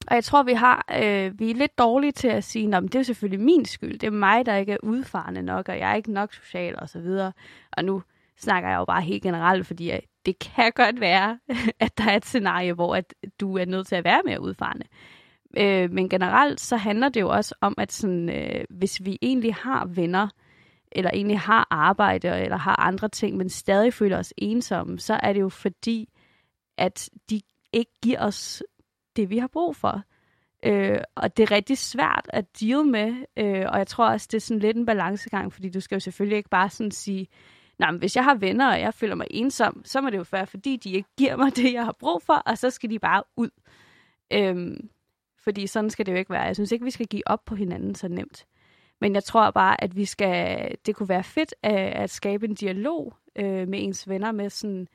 [0.07, 2.95] og jeg tror, vi har øh, vi er lidt dårlige til at sige, at det
[2.95, 3.99] er selvfølgelig min skyld.
[3.99, 6.89] Det er mig, der ikke er udfarende nok, og jeg er ikke nok social og
[6.89, 7.31] så videre.
[7.71, 8.03] Og nu
[8.37, 11.39] snakker jeg jo bare helt generelt, fordi øh, det kan godt være,
[11.79, 14.85] at der er et scenarie, hvor at du er nødt til at være mere udfarende.
[15.57, 19.55] Øh, men generelt så handler det jo også om, at sådan, øh, hvis vi egentlig
[19.55, 20.27] har venner,
[20.91, 25.33] eller egentlig har arbejde, eller har andre ting, men stadig føler os ensomme, så er
[25.33, 26.09] det jo fordi,
[26.77, 27.41] at de
[27.73, 28.63] ikke giver os
[29.15, 30.03] det, vi har brug for.
[30.65, 34.37] Øh, og det er rigtig svært at deal med, øh, og jeg tror også, det
[34.37, 37.27] er sådan lidt en balancegang, fordi du skal jo selvfølgelig ikke bare sådan sige,
[37.79, 40.25] nej, men hvis jeg har venner, og jeg føler mig ensom, så må det jo
[40.31, 42.99] være, fordi de ikke giver mig det, jeg har brug for, og så skal de
[42.99, 43.49] bare ud.
[44.33, 44.89] Øhm,
[45.43, 46.41] fordi sådan skal det jo ikke være.
[46.41, 48.45] Jeg synes ikke, vi skal give op på hinanden så nemt.
[49.01, 52.55] Men jeg tror bare, at vi skal, det kunne være fedt at, at skabe en
[52.55, 54.87] dialog øh, med ens venner med sådan,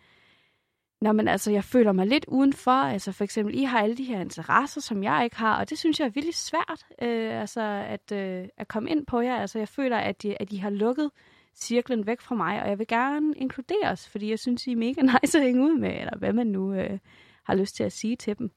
[1.01, 2.71] Nå, men altså, jeg føler mig lidt udenfor.
[2.71, 5.79] Altså, for eksempel, I har alle de her interesser, som jeg ikke har, og det
[5.79, 9.37] synes jeg er virkelig svært øh, altså, at, øh, at komme ind på jer.
[9.37, 11.11] Altså, jeg føler, at de, at de har lukket
[11.55, 15.03] cirklen væk fra mig, og jeg vil gerne inkluderes, fordi jeg synes, I er mega
[15.23, 16.99] nice at hænge ud med, eller hvad man nu øh,
[17.45, 18.51] har lyst til at sige til dem.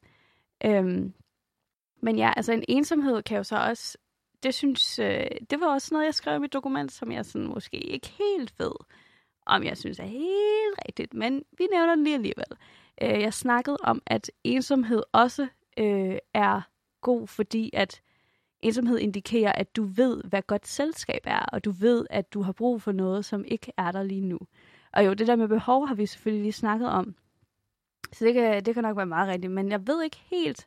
[0.64, 1.12] Øhm,
[2.02, 3.98] men ja, altså en ensomhed kan jo så også,
[4.42, 7.46] det synes, øh, det var også noget, jeg skrev i mit dokument, som jeg sådan
[7.46, 8.72] måske ikke helt ved,
[9.46, 12.46] om jeg synes er helt rigtigt, men vi nævner den lige alligevel.
[13.02, 15.48] Øh, jeg snakkede om, at ensomhed også
[15.78, 16.60] øh, er
[17.00, 18.02] god, fordi at
[18.60, 22.52] ensomhed indikerer, at du ved, hvad godt selskab er, og du ved, at du har
[22.52, 24.38] brug for noget, som ikke er der lige nu.
[24.92, 27.14] Og jo, det der med behov har vi selvfølgelig lige snakket om.
[28.12, 30.66] Så det kan, det kan nok være meget rigtigt, men jeg ved ikke helt,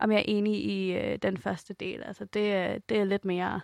[0.00, 2.02] om jeg er enig i øh, den første del.
[2.02, 3.60] Altså, det, øh, det er lidt mere...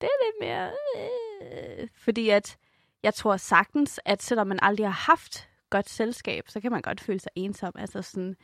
[0.00, 0.70] Det er lidt mere...
[0.96, 2.56] Øh, fordi at
[3.02, 7.00] jeg tror sagtens, at selvom man aldrig har haft godt selskab, så kan man godt
[7.00, 7.72] føle sig ensom.
[7.78, 8.36] Altså sådan,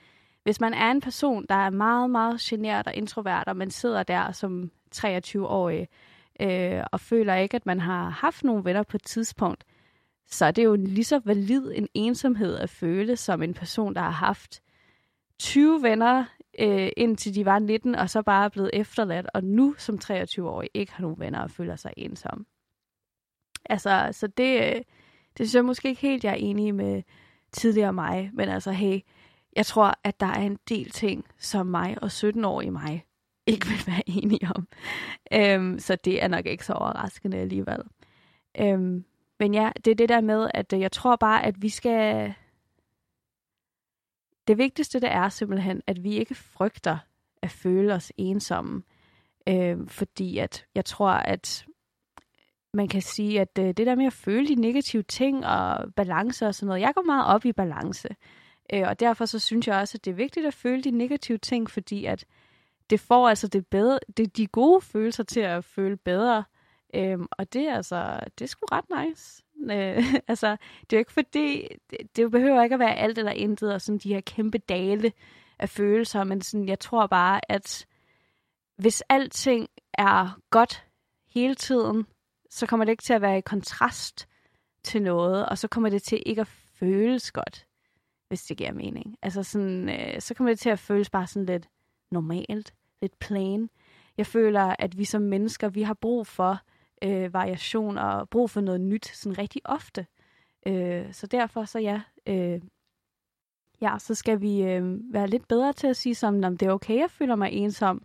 [0.42, 4.02] hvis man er en person, der er meget, meget generet og introvert, og man sidder
[4.02, 5.88] der som 23-årig,
[6.40, 9.64] øh, og føler ikke, at man har haft nogle venner på et tidspunkt,
[10.26, 14.00] så er det jo lige så valid en ensomhed at føle som en person, der
[14.00, 14.62] har haft
[15.38, 16.24] 20 venner,
[16.58, 20.70] øh, indtil de var 19, og så bare er blevet efterladt, og nu som 23-årig
[20.74, 22.46] ikke har nogen venner og føler sig ensom.
[23.64, 24.82] Altså, så det, øh,
[25.38, 27.02] det synes jeg måske ikke helt, jeg er enig med
[27.52, 29.00] tidligere mig, men altså, hey,
[29.56, 33.04] jeg tror, at der er en del ting, som mig og 17-årige mig
[33.46, 34.68] ikke vil være enige om.
[35.32, 37.80] Øhm, så det er nok ikke så overraskende alligevel.
[38.60, 39.04] Øhm,
[39.40, 42.34] men ja, det er det der med, at øh, jeg tror bare, at vi skal...
[44.48, 46.98] Det vigtigste, det er simpelthen, at vi ikke frygter
[47.42, 48.82] at føle os ensomme.
[49.48, 51.66] øh, fordi at jeg tror, at
[52.74, 56.46] man kan sige, at øh, det der med at føle de negative ting og balance
[56.46, 58.08] og sådan noget, jeg går meget op i balance.
[58.72, 61.38] Øh, og derfor så synes jeg også, at det er vigtigt at føle de negative
[61.38, 62.24] ting, fordi at
[62.90, 66.44] det får altså det bedre, det, de gode følelser til at føle bedre.
[66.94, 69.43] Øh, og det er altså, det er sgu ret nice.
[69.70, 73.32] Øh, altså, det er jo ikke fordi, det, det behøver ikke at være alt eller
[73.32, 75.12] intet, og sådan de her kæmpe dale
[75.58, 77.86] af følelser, men sådan, jeg tror bare, at
[78.76, 80.84] hvis alting er godt
[81.34, 82.06] hele tiden,
[82.50, 84.28] så kommer det ikke til at være i kontrast
[84.82, 86.46] til noget, og så kommer det til ikke at
[86.78, 87.66] føles godt,
[88.28, 89.16] hvis det giver mening.
[89.22, 91.68] Altså sådan, øh, så kommer det til at føles bare sådan lidt
[92.10, 93.70] normalt, lidt plain.
[94.16, 96.60] Jeg føler, at vi som mennesker, vi har brug for
[97.02, 100.06] øh, variation og brug for noget nyt sådan rigtig ofte.
[100.66, 102.60] Øh, så derfor så ja, øh,
[103.80, 106.72] ja, så skal vi øh, være lidt bedre til at sige som, om det er
[106.72, 108.02] okay, jeg føler mig ensom.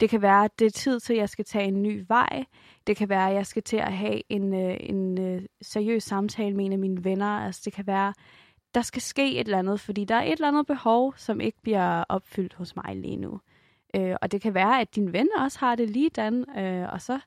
[0.00, 2.44] Det kan være, at det er tid til, at jeg skal tage en ny vej.
[2.86, 6.56] Det kan være, at jeg skal til at have en, øh, en øh, seriøs samtale
[6.56, 7.26] med en af mine venner.
[7.26, 8.14] Altså, det kan være,
[8.74, 11.58] der skal ske et eller andet, fordi der er et eller andet behov, som ikke
[11.62, 13.40] bliver opfyldt hos mig lige nu.
[13.96, 17.00] Øh, og det kan være, at din ven også har det lige dan, øh, og
[17.00, 17.20] så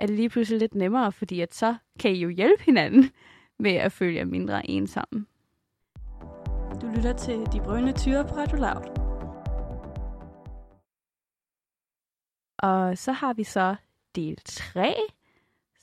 [0.00, 3.10] er det lige pludselig lidt nemmere, fordi at så kan I jo hjælpe hinanden
[3.58, 5.26] med at føle jer mindre ensomme.
[6.82, 9.00] Du lytter til De Brønde Tyre på Radio Loud.
[12.58, 13.76] Og så har vi så
[14.14, 14.94] del 3,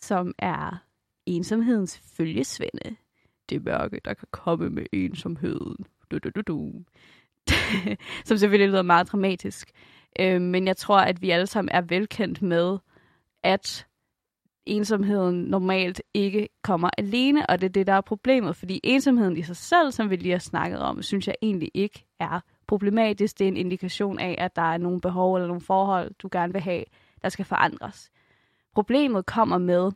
[0.01, 0.83] som er
[1.25, 2.95] ensomhedens følgesvende.
[3.49, 5.85] Det mørke, der kan komme med ensomheden.
[6.11, 6.71] Du, du, du, du.
[8.25, 9.71] som selvfølgelig lyder meget dramatisk.
[10.19, 12.77] Øh, men jeg tror, at vi alle sammen er velkendt med,
[13.43, 13.86] at
[14.67, 19.41] ensomheden normalt ikke kommer alene, og det er det, der er problemet, fordi ensomheden i
[19.41, 23.39] sig selv, som vi lige har snakket om, synes jeg egentlig ikke er problematisk.
[23.39, 26.53] Det er en indikation af, at der er nogle behov eller nogle forhold, du gerne
[26.53, 26.83] vil have,
[27.21, 28.11] der skal forandres.
[28.73, 29.91] Problemet kommer med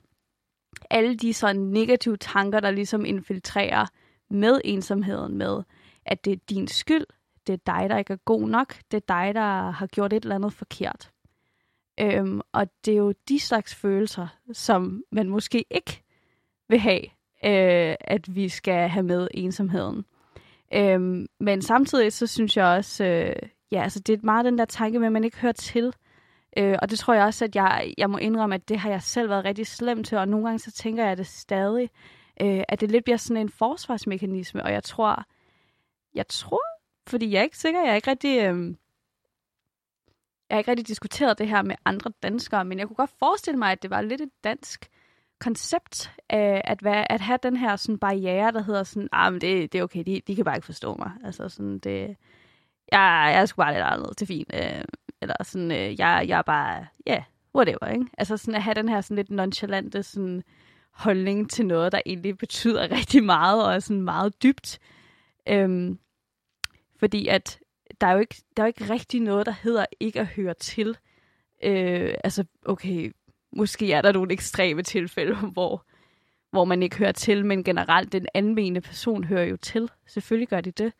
[0.89, 3.85] alle de sådan negative tanker, der ligesom infiltrerer
[4.29, 5.63] med ensomheden med,
[6.05, 7.05] at det er din skyld,
[7.47, 10.23] det er dig, der ikke er god nok, det er dig, der har gjort et
[10.23, 11.11] eller andet forkert.
[11.99, 16.03] Øhm, og det er jo de slags følelser, som man måske ikke
[16.69, 17.03] vil have,
[17.45, 20.05] øh, at vi skal have med ensomheden.
[20.73, 24.65] Øhm, men samtidig så synes jeg også, øh, ja, altså det er meget den der
[24.65, 25.93] tanke med, at man ikke hører til.
[26.57, 29.01] Øh, og det tror jeg også, at jeg, jeg må indrømme, at det har jeg
[29.01, 31.89] selv været rigtig slem til, og nogle gange så tænker jeg det stadig,
[32.41, 35.23] øh, at det lidt bliver sådan en forsvarsmekanisme, og jeg tror,
[36.15, 36.61] jeg tror,
[37.07, 38.39] fordi jeg er ikke sikker, jeg er ikke rigtig...
[38.43, 38.75] Øh,
[40.51, 43.59] jeg har ikke rigtig diskuteret det her med andre danskere, men jeg kunne godt forestille
[43.59, 44.89] mig, at det var lidt et dansk
[45.39, 49.41] koncept af at, være, at have den her sådan barriere, der hedder sådan, ah, men
[49.41, 51.11] det, det er okay, de, de kan bare ikke forstå mig.
[51.23, 51.99] Altså sådan, det,
[52.91, 54.51] jeg, jeg er sgu bare lidt anderledes, det er fint.
[54.53, 54.83] Øh,
[55.21, 57.23] eller sådan, øh, jeg, jeg er bare, ja, yeah,
[57.55, 58.05] whatever, ikke?
[58.17, 60.43] Altså sådan at have den her sådan lidt nonchalante sådan
[60.91, 64.79] holdning til noget, der egentlig betyder rigtig meget og er sådan meget dybt.
[65.49, 65.99] Øhm,
[66.99, 67.60] fordi at
[68.01, 70.53] der er jo ikke, der er jo ikke rigtig noget, der hedder ikke at høre
[70.53, 70.97] til.
[71.63, 73.15] Øh, altså, okay,
[73.51, 75.85] måske er der nogle ekstreme tilfælde, hvor,
[76.51, 79.89] hvor man ikke hører til, men generelt den anmenende person hører jo til.
[80.07, 80.93] Selvfølgelig gør de det.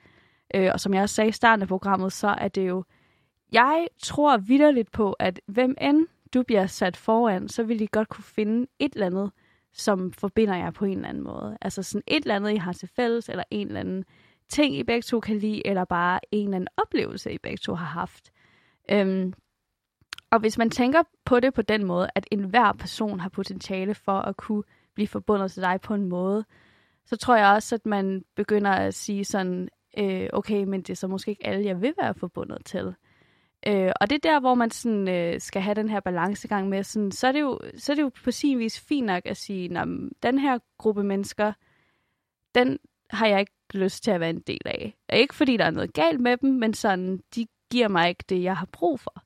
[0.56, 2.84] Øh, og som jeg også sagde i starten af programmet, så er det jo,
[3.52, 8.10] jeg tror vidderligt på, at hvem end du bliver sat foran, så vil de godt
[8.10, 9.32] kunne finde et eller andet,
[9.74, 11.58] som forbinder jer på en eller anden måde.
[11.62, 14.06] Altså sådan et eller andet, I har til fælles, eller en eller anden
[14.52, 17.74] ting, I begge to kan lide, eller bare en eller anden oplevelse, I begge to
[17.74, 18.32] har haft.
[18.92, 19.34] Øhm,
[20.32, 24.20] og hvis man tænker på det på den måde, at enhver person har potentiale for
[24.20, 26.46] at kunne blive forbundet til dig på en måde,
[27.06, 30.96] så tror jeg også, at man begynder at sige sådan, øh, okay, men det er
[30.96, 32.96] så måske ikke alle, jeg vil være forbundet til.
[33.68, 36.84] Øh, og det er der, hvor man sådan, øh, skal have den her balancegang med,
[36.84, 39.38] sådan, så, er det jo, så er det jo på sin vis fint nok at
[39.38, 39.88] sige, at
[40.24, 41.54] den her gruppe mennesker,
[42.56, 44.96] den har jeg ikke lyst til at være en del af.
[45.14, 48.44] Ikke fordi der er noget galt med dem, men sådan, de giver mig ikke det,
[48.44, 49.24] jeg har brug for.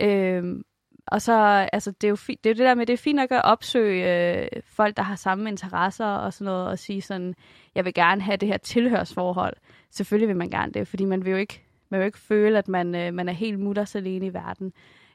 [0.00, 0.62] Øhm,
[1.06, 2.96] og så, altså, det er, jo fi- det er jo det der med, det er
[2.96, 7.02] fint nok at opsøge øh, folk, der har samme interesser og sådan noget, og sige
[7.02, 7.34] sådan,
[7.74, 9.56] jeg vil gerne have det her tilhørsforhold.
[9.90, 12.58] Selvfølgelig vil man gerne det, fordi man vil jo ikke, man vil jo ikke føle,
[12.58, 14.72] at man, øh, man er helt mutters alene i verden.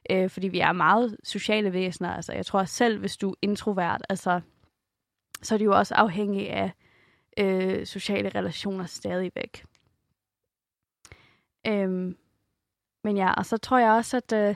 [0.10, 2.14] Øh, fordi vi er meget sociale væsener.
[2.14, 4.42] Altså, jeg tror selv, hvis du er introvert, altså,
[5.42, 6.72] så er det jo også afhængig af
[7.40, 9.66] øh, sociale relationer stadigvæk.
[11.68, 12.18] Øhm,
[13.04, 14.56] men ja, og så tror jeg også, at øh,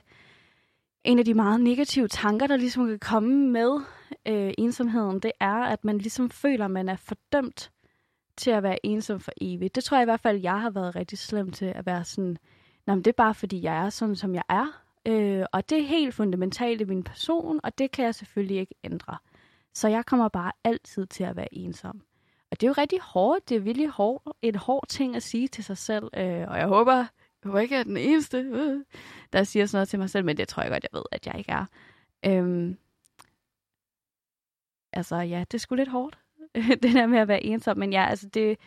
[1.04, 3.80] en af de meget negative tanker, der ligesom kan komme med
[4.28, 7.72] øh, ensomheden, det er, at man ligesom føler, at man er fordømt
[8.38, 9.76] til at være ensom for evigt.
[9.76, 12.38] Det tror jeg i hvert fald, jeg har været rigtig slem til at være sådan,
[12.88, 14.82] Nå, men det er bare fordi, jeg er sådan, som jeg er.
[15.06, 18.76] Øh, og det er helt fundamentalt i min person, og det kan jeg selvfølgelig ikke
[18.84, 19.18] ændre.
[19.74, 22.02] Så jeg kommer bare altid til at være ensom.
[22.52, 23.50] Og det er jo rigtig hårdt.
[23.50, 26.04] Det er virkelig hård, en hård ting at sige til sig selv.
[26.18, 27.08] Øh, og jeg håber, jeg
[27.44, 28.84] håber ikke, at jeg er den eneste, øh,
[29.34, 30.26] der siger sådan noget til mig selv.
[30.26, 31.66] Men det tror jeg godt, jeg ved, at jeg ikke er.
[32.26, 32.78] Øhm,
[34.94, 36.18] altså ja, det er sgu lidt hårdt.
[36.84, 37.78] det der med at være ensom.
[37.78, 38.58] Men ja, altså det,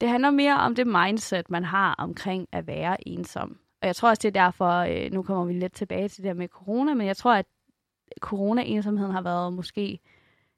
[0.00, 3.58] det handler mere om det mindset, man har omkring at være ensom.
[3.82, 6.28] Og jeg tror også, det er derfor, øh, nu kommer vi lidt tilbage til det
[6.28, 7.46] der med corona, men jeg tror, at
[8.20, 10.00] corona-ensomheden har været måske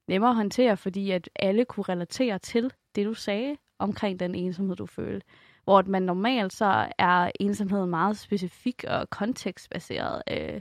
[0.09, 4.77] nemmere at håndtere, fordi at alle kunne relatere til det, du sagde omkring den ensomhed,
[4.77, 5.27] du følte.
[5.65, 10.61] Hvor at man normalt så er ensomheden meget specifik og kontekstbaseret øh,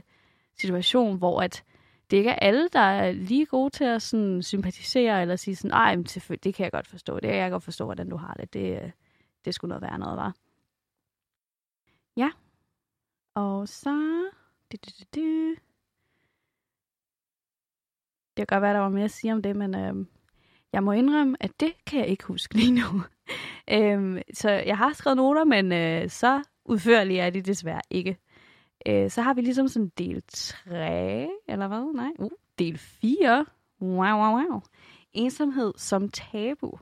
[0.58, 1.64] situation, hvor at
[2.10, 5.70] det ikke er alle, der er lige gode til at sådan, sympatisere eller sige sådan,
[5.70, 7.14] ej, men selvfølgelig, det kan jeg godt forstå.
[7.14, 8.52] Det kan jeg godt forstå, hvordan du har det.
[8.52, 8.90] Det, øh,
[9.44, 10.34] det skulle noget være noget, var.
[12.16, 12.30] Ja.
[13.34, 14.24] Og så...
[14.72, 15.65] Du, du, du, du.
[18.36, 20.06] Det kan godt være, der var mere at sige om det, men øh,
[20.72, 23.02] jeg må indrømme, at det kan jeg ikke huske lige nu.
[23.76, 28.16] øh, så jeg har skrevet noter, men øh, så udførlige er de desværre ikke.
[28.88, 31.94] Øh, så har vi ligesom sådan del 3, eller hvad?
[31.94, 33.46] Nej, uh, del 4.
[33.80, 34.60] Wow, wow, wow.
[35.12, 36.78] Ensomhed som tabu.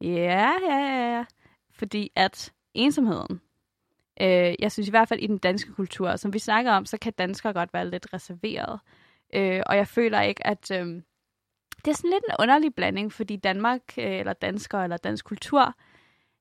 [0.00, 1.24] Ja, ja, ja, ja.
[1.70, 3.40] Fordi at ensomheden,
[4.20, 6.98] øh, jeg synes i hvert fald i den danske kultur, som vi snakker om, så
[6.98, 8.80] kan danskere godt være lidt reserveret.
[9.34, 10.86] Øh, og jeg føler ikke, at øh,
[11.84, 15.74] det er sådan lidt en underlig blanding, fordi Danmark, øh, eller danskere, eller dansk kultur,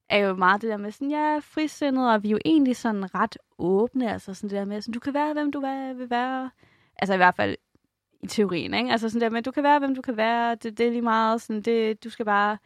[0.09, 3.15] er jo meget det der med sådan, ja, frisindet, og vi er jo egentlig sådan
[3.15, 6.49] ret åbne, altså sådan det der med, sådan, du kan være, hvem du vil være.
[6.95, 7.55] Altså i hvert fald
[8.23, 8.91] i teorien, ikke?
[8.91, 11.01] Altså sådan der med, du kan være, hvem du kan være, det, det er lige
[11.01, 12.57] meget, sådan, det, du skal bare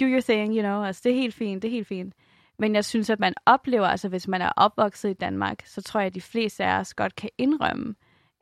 [0.00, 2.14] do your thing, you know, altså det er helt fint, det er helt fint.
[2.58, 6.00] Men jeg synes, at man oplever, altså hvis man er opvokset i Danmark, så tror
[6.00, 7.94] jeg, at de fleste af os godt kan indrømme,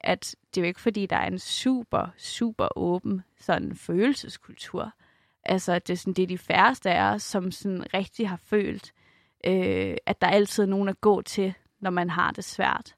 [0.04, 4.92] at det er jo ikke fordi, der er en super, super åben sådan følelseskultur.
[5.44, 8.92] Altså, det er, sådan, det er de færreste af os, som sådan rigtig har følt,
[9.46, 12.94] øh, at der altid er nogen at gå til, når man har det svært.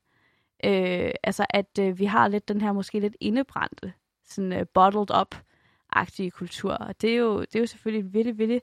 [0.65, 3.93] Øh, altså, at øh, vi har lidt den her måske lidt indebrændte,
[4.25, 6.73] sådan øh, bottled up-agtige kultur.
[6.73, 8.63] Og det er jo, det er jo selvfølgelig vildt, vildt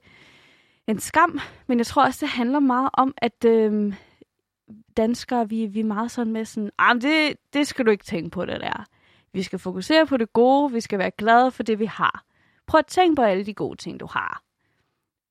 [0.88, 3.94] en skam, men jeg tror også, det handler meget om, at øh,
[4.98, 8.30] danskere, vi, vi er meget sådan med sådan, ah, det, det skal du ikke tænke
[8.30, 8.86] på, det der.
[9.34, 12.24] Vi skal fokusere på det gode, vi skal være glade for det, vi har.
[12.68, 14.44] Prøv at tænke på alle de gode ting, du har.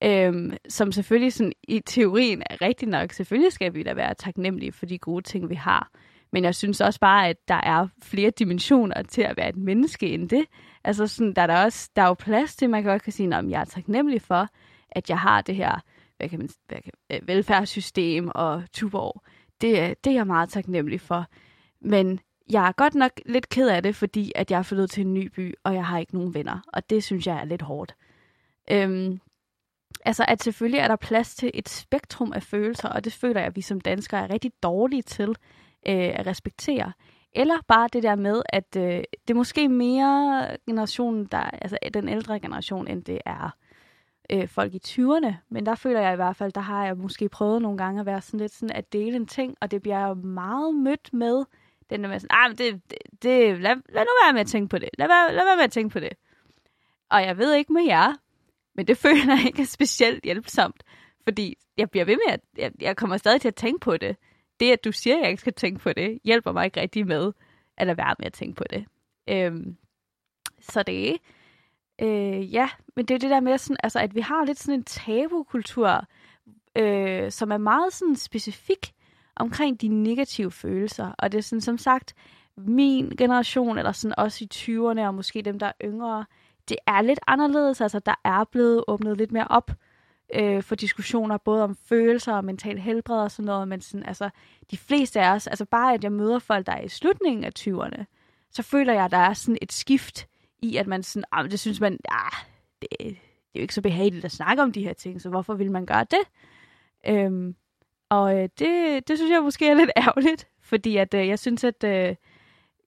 [0.03, 3.11] Øhm, som selvfølgelig sådan, i teorien er rigtigt nok.
[3.11, 5.91] Selvfølgelig skal vi da være taknemmelige for de gode ting, vi har.
[6.31, 10.07] Men jeg synes også bare, at der er flere dimensioner til at være et menneske
[10.07, 10.45] end det.
[10.83, 13.13] Altså sådan, der er der også der er jo plads til, at man godt kan
[13.13, 14.47] sige, at jeg er taknemmelig for,
[14.89, 15.79] at jeg har det her
[16.17, 19.21] hvad kan man, hvad kan, øh, velfærdssystem og Tuborg.
[19.61, 21.25] Det, øh, det er jeg meget taknemmelig for.
[21.81, 22.19] Men
[22.51, 25.13] jeg er godt nok lidt ked af det, fordi at jeg er flyttet til en
[25.13, 26.59] ny by, og jeg har ikke nogen venner.
[26.73, 27.95] Og det synes jeg er lidt hårdt.
[28.71, 29.19] Øhm,
[30.05, 33.47] altså, at selvfølgelig er der plads til et spektrum af følelser, og det føler jeg,
[33.47, 35.29] at vi som danskere er rigtig dårlige til
[35.87, 36.93] øh, at respektere.
[37.35, 38.83] Eller bare det der med, at øh,
[39.27, 43.55] det er måske mere generationen, der, altså den ældre generation, end det er
[44.31, 45.33] øh, folk i 20'erne.
[45.49, 48.05] Men der føler jeg i hvert fald, der har jeg måske prøvet nogle gange at
[48.05, 51.45] være sådan lidt sådan at dele en ting, og det bliver jo meget mødt med
[51.89, 54.47] den der med sådan, ah, men det, det, det lad, lad nu være med at
[54.47, 54.89] tænke på det.
[54.97, 56.13] Lad, være, lad være med at tænke på det.
[57.09, 58.13] Og jeg ved ikke med jer,
[58.75, 60.83] men det føler jeg ikke er specielt hjælpsomt.
[61.23, 64.15] Fordi jeg bliver ved med at, jeg, jeg kommer stadig til at tænke på det.
[64.59, 67.07] Det, at du siger, at jeg ikke skal tænke på det, hjælper mig ikke rigtig
[67.07, 67.31] med
[67.77, 68.85] at lade være med at tænke på det.
[69.29, 69.77] Øhm,
[70.59, 71.17] så det
[72.01, 74.79] øh, ja, men det er det der med, sådan, altså, at vi har lidt sådan
[74.79, 76.05] en tabukultur,
[76.75, 78.93] øh, som er meget sådan specifik
[79.35, 81.11] omkring de negative følelser.
[81.17, 82.15] Og det er sådan, som sagt,
[82.57, 86.25] min generation, eller sådan også i 20'erne, og måske dem, der er yngre,
[86.69, 87.81] det er lidt anderledes.
[87.81, 89.71] Altså, der er blevet åbnet lidt mere op
[90.35, 94.29] øh, for diskussioner, både om følelser og mental helbred og sådan noget, men sådan, altså,
[94.71, 97.51] de fleste af os, altså bare at jeg møder folk, der er i slutningen af
[97.59, 98.03] 20'erne,
[98.51, 100.27] så føler jeg, at der er sådan et skift
[100.63, 102.31] i, at man sådan, ah, det synes man, ah,
[102.81, 103.07] det, det
[103.55, 105.85] er jo ikke så behageligt at snakke om de her ting, så hvorfor vil man
[105.85, 106.19] gøre det?
[107.07, 107.55] Øhm,
[108.09, 111.63] og øh, det, det synes jeg måske er lidt ærgerligt, fordi at, øh, jeg synes,
[111.63, 112.15] at øh,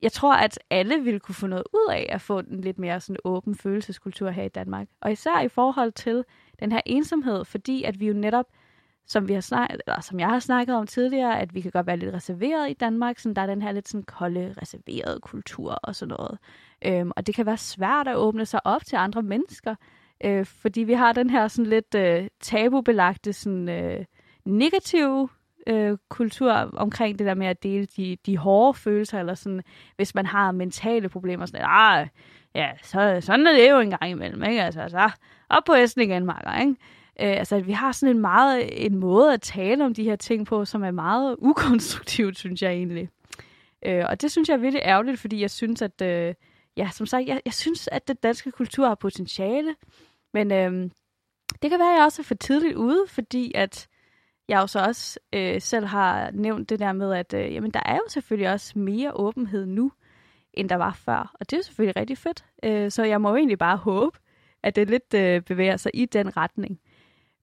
[0.03, 3.01] jeg tror, at alle ville kunne få noget ud af at få en lidt mere
[3.01, 4.89] sådan åben følelseskultur her i Danmark.
[5.01, 6.25] Og især i forhold til
[6.61, 8.47] den her ensomhed, fordi at vi jo netop,
[9.07, 11.87] som, vi har snakket, eller som jeg har snakket om tidligere, at vi kan godt
[11.87, 15.71] være lidt reserveret i Danmark, så der er den her lidt sådan kolde, reserverede kultur
[15.71, 16.39] og sådan noget.
[16.85, 19.75] Øhm, og det kan være svært at åbne sig op til andre mennesker,
[20.25, 24.05] øh, fordi vi har den her sådan lidt øh, tabubelagte sådan, øh,
[24.45, 25.29] negative
[25.67, 29.63] øh, kultur omkring det der med at dele de, de hårde følelser, eller sådan,
[29.97, 32.07] hvis man har mentale problemer, sådan, ah,
[32.55, 34.63] ja, så, sådan er det jo en gang imellem, ikke?
[34.63, 35.11] Altså, så
[35.49, 36.77] op på hesten igen, Marker, ikke?
[37.21, 40.17] Øh, altså, at vi har sådan en meget en måde at tale om de her
[40.17, 43.09] ting på, som er meget ukonstruktivt, synes jeg egentlig.
[43.87, 46.35] Øh, og det synes jeg er virkelig ærgerligt, fordi jeg synes, at øh,
[46.77, 49.75] ja, som sagt, jeg, jeg synes, at den danske kultur har potentiale,
[50.35, 50.91] men øh,
[51.63, 53.89] det kan være, at jeg også er for tidligt ude, fordi at
[54.49, 57.81] jeg jo så også øh, selv har nævnt det der med, at øh, jamen, der
[57.85, 59.93] er jo selvfølgelig også mere åbenhed nu,
[60.55, 61.35] end der var før.
[61.41, 62.45] Og det er jo selvfølgelig rigtig fedt.
[62.63, 64.19] Øh, så jeg må jo egentlig bare håbe,
[64.63, 66.81] at det lidt øh, bevæger sig i den retning.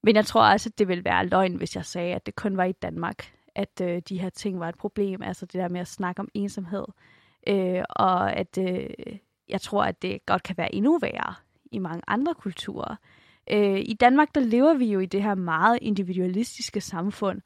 [0.04, 2.58] Men jeg tror også, at det ville være løgn, hvis jeg sagde, at det kun
[2.58, 5.22] var i Danmark, at øh, de her ting var et problem.
[5.22, 6.86] Altså det der med at snakke om ensomhed.
[7.48, 8.90] Øh, og at øh,
[9.50, 11.34] jeg tror, at det godt kan være endnu værre
[11.72, 12.96] i mange andre kulturer.
[13.52, 17.42] Øh, I Danmark, der lever vi jo i det her meget individualistiske samfund,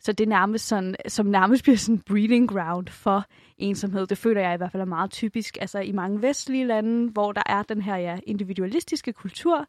[0.00, 3.24] så det er nærmest sådan, som nærmest bliver sådan breeding ground for
[3.58, 4.06] ensomhed.
[4.06, 5.58] Det føler jeg i hvert fald er meget typisk.
[5.60, 9.66] Altså i mange vestlige lande, hvor der er den her ja, individualistiske kultur,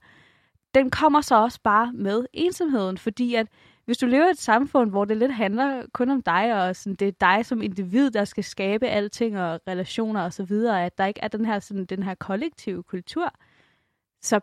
[0.74, 3.48] den kommer så også bare med ensomheden, fordi at
[3.86, 6.96] hvis du lever i et samfund, hvor det lidt handler kun om dig, og sådan,
[6.96, 10.98] det er dig som individ, der skal skabe alting og relationer og så videre, at
[10.98, 13.34] der ikke er den her, sådan, den her kollektive kultur,
[14.22, 14.40] så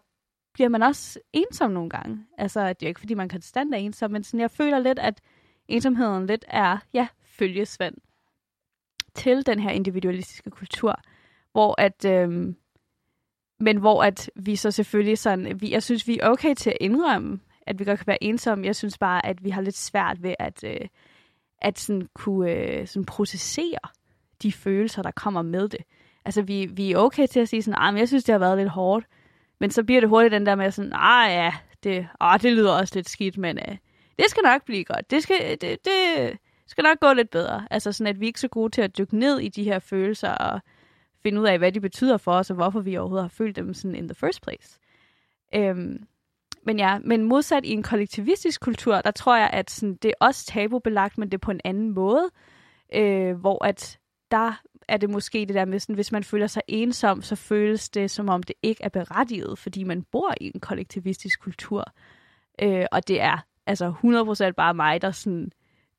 [0.55, 2.27] bliver man også ensom nogle gange.
[2.39, 4.99] Altså, det er jo ikke, fordi man konstant er ensom, men sådan, jeg føler lidt,
[4.99, 5.21] at
[5.69, 7.95] ensomheden lidt er, ja, følgesvend
[9.15, 11.01] til den her individualistiske kultur,
[11.53, 12.57] hvor at, øhm,
[13.61, 16.77] men hvor at vi så selvfølgelig sådan, vi, jeg synes, vi er okay til at
[16.81, 18.67] indrømme, at vi godt kan være ensomme.
[18.67, 20.89] Jeg synes bare, at vi har lidt svært ved at, øh,
[21.63, 23.79] at sådan kunne øh, sådan processere
[24.43, 25.81] de følelser, der kommer med det.
[26.25, 28.39] Altså, vi, vi er okay til at sige sådan, ah, men jeg synes, det har
[28.39, 29.07] været lidt hårdt.
[29.61, 31.53] Men så bliver det hurtigt den der med sådan, ah ja,
[31.85, 33.77] det, ah, det lyder også lidt skidt, men øh,
[34.19, 35.11] det skal nok blive godt.
[35.11, 37.67] Det skal, det, det skal nok gå lidt bedre.
[37.71, 39.79] Altså sådan, at vi er ikke så gode til at dykke ned i de her
[39.79, 40.61] følelser og
[41.23, 43.75] finde ud af, hvad de betyder for os, og hvorfor vi overhovedet har følt dem
[43.75, 44.79] sådan in the first place.
[45.55, 46.05] Øhm,
[46.63, 50.27] men ja, men modsat i en kollektivistisk kultur, der tror jeg, at sådan, det er
[50.27, 52.31] også tabubelagt, men det er på en anden måde,
[52.95, 53.99] øh, hvor at
[54.31, 54.53] der
[54.89, 58.11] er det måske det der med, sådan, hvis man føler sig ensom, så føles det
[58.11, 61.85] som om det ikke er berettiget, fordi man bor i en kollektivistisk kultur.
[62.63, 63.95] Øh, og det er altså
[64.49, 65.53] 100% bare mig, der sådan,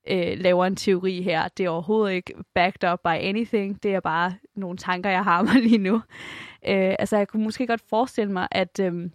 [0.07, 1.47] øh, laver en teori her.
[1.47, 3.83] Det er overhovedet ikke backed up by anything.
[3.83, 5.95] Det er bare nogle tanker, jeg har mig lige nu.
[6.67, 9.09] Øh, altså, jeg kunne måske godt forestille mig, at øh,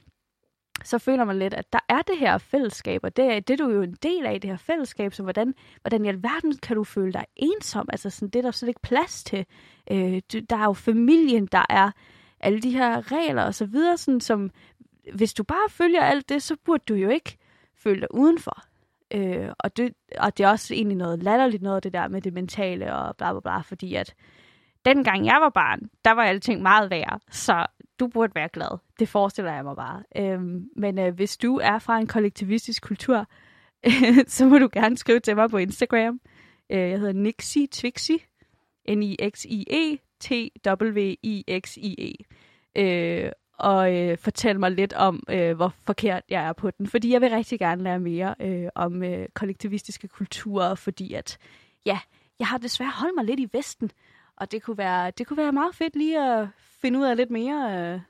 [0.84, 3.64] så føler man lidt, at der er det her fællesskab, og det er, det er
[3.64, 6.84] du jo en del af, det her fællesskab, så hvordan, hvordan i alverden kan du
[6.84, 7.88] føle dig ensom?
[7.92, 9.46] Altså, sådan, det er der slet ikke plads til.
[9.90, 11.90] Øh, du, der er jo familien, der er
[12.40, 14.50] alle de her regler og så videre, sådan, som
[15.14, 17.38] hvis du bare følger alt det, så burde du jo ikke
[17.76, 18.65] føle dig udenfor.
[19.14, 22.32] Øh, og, det, og det er også egentlig noget latterligt noget, det der med det
[22.32, 24.14] mentale og bla bla bla, fordi at
[24.84, 27.66] dengang jeg var barn, der var alting meget værre, så
[28.00, 28.78] du burde være glad.
[28.98, 30.02] Det forestiller jeg mig bare.
[30.16, 30.40] Øh,
[30.76, 33.26] men øh, hvis du er fra en kollektivistisk kultur,
[34.36, 36.20] så må du gerne skrive til mig på Instagram.
[36.70, 38.18] Øh, jeg hedder Nixie Twixie.
[38.88, 42.12] N-I-X-I-E T-W-I-X-I-E.
[42.76, 46.86] Øh, og øh, fortælle mig lidt om, øh, hvor forkert jeg er på den.
[46.86, 51.38] Fordi jeg vil rigtig gerne lære mere øh, om øh, kollektivistiske kulturer, fordi at,
[51.86, 51.98] ja,
[52.38, 53.90] jeg har desværre holdt mig lidt i Vesten,
[54.36, 57.30] og det kunne være, det kunne være meget fedt lige at finde ud af lidt
[57.30, 57.92] mere.
[57.92, 58.00] Øh.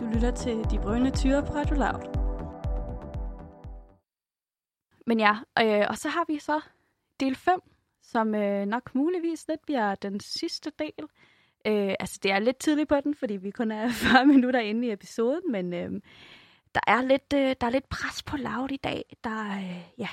[0.00, 2.16] Du lytter til De Brønde Tyre på Radio Loud.
[5.06, 6.60] Men ja, øh, og så har vi så
[7.20, 7.60] del 5,
[8.02, 11.08] som øh, nok muligvis lidt bliver den sidste del.
[11.66, 14.86] Øh, altså, det er lidt tidligt på den, fordi vi kun er 40 minutter inde
[14.86, 15.90] i episoden, men øh,
[16.74, 19.16] der, er lidt, øh, der er lidt pres på lavet i dag.
[19.24, 20.08] Der, øh, ja,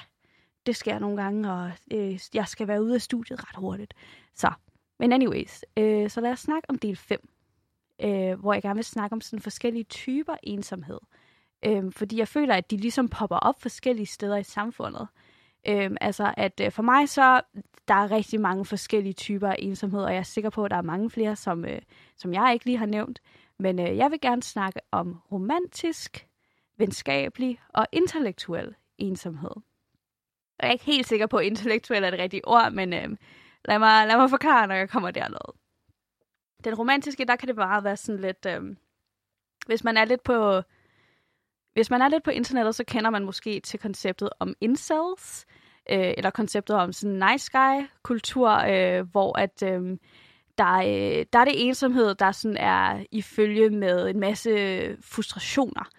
[0.66, 3.94] det sker nogle gange, og øh, jeg skal være ude af studiet ret hurtigt.
[4.36, 4.52] Så,
[5.00, 7.30] men anyways, øh, så lad os snakke om del 5,
[8.04, 11.00] øh, hvor jeg gerne vil snakke om sådan forskellige typer ensomhed.
[11.66, 15.08] Øh, fordi jeg føler, at de ligesom popper op forskellige steder i samfundet.
[15.68, 17.42] Øhm, altså, at øh, for mig så,
[17.88, 20.78] der er rigtig mange forskellige typer af ensomhed, og jeg er sikker på, at der
[20.78, 21.82] er mange flere, som, øh,
[22.18, 23.22] som jeg ikke lige har nævnt.
[23.60, 26.28] Men øh, jeg vil gerne snakke om romantisk,
[26.78, 29.52] venskabelig og intellektuel ensomhed.
[30.62, 33.18] Jeg er ikke helt sikker på, at intellektuel er det rigtige ord, men øh,
[33.66, 35.54] lad, mig, lad mig forklare, når jeg kommer dernede.
[36.64, 38.46] Den romantiske, der kan det bare være sådan lidt...
[38.46, 38.76] Øh,
[39.66, 40.62] hvis man er lidt på
[41.74, 45.46] hvis man er lidt på internettet, så kender man måske til konceptet om incels,
[45.90, 49.98] øh, eller konceptet om sådan nice guy-kultur, øh, hvor at øh,
[50.58, 54.52] der, øh, der er det ensomhed, der sådan er i følge med en masse
[55.02, 55.90] frustrationer.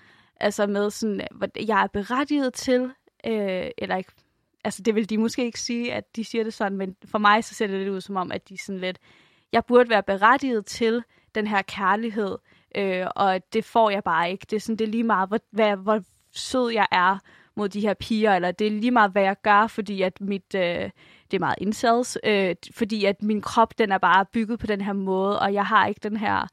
[0.40, 2.82] Altså med sådan, hvad jeg er berettiget til,
[3.26, 4.12] øh, eller ikke,
[4.64, 7.44] altså det vil de måske ikke sige, at de siger det sådan, men for mig
[7.44, 8.98] så ser det lidt ud som om, at de sådan lidt,
[9.52, 11.02] jeg burde være berettiget til
[11.34, 12.38] den her kærlighed,
[12.74, 14.46] øh, og det får jeg bare ikke.
[14.50, 16.00] Det er, sådan, det er lige meget, hvor, hvad, hvor
[16.32, 17.18] sød jeg er
[17.56, 20.54] mod de her piger, eller det er lige meget, hvad jeg gør, fordi at mit,
[20.54, 20.90] øh,
[21.30, 24.80] det er meget indsats, øh, fordi at min krop, den er bare bygget på den
[24.80, 26.46] her måde, og jeg har ikke den her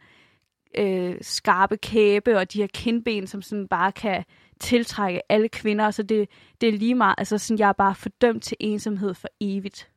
[0.78, 4.24] øh, skarpe kæbe og de her kindben, som sådan bare kan
[4.60, 6.30] tiltrække alle kvinder, så det,
[6.62, 9.90] det er lige meget, altså sådan, jeg er bare fordømt til ensomhed for evigt.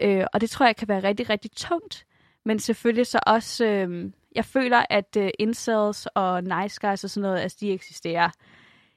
[0.00, 2.06] Øh, og det tror jeg kan være rigtig, rigtig tungt,
[2.44, 7.22] men selvfølgelig så også, øh, jeg føler, at uh, incels og nice guys og sådan
[7.22, 8.30] noget, altså de eksisterer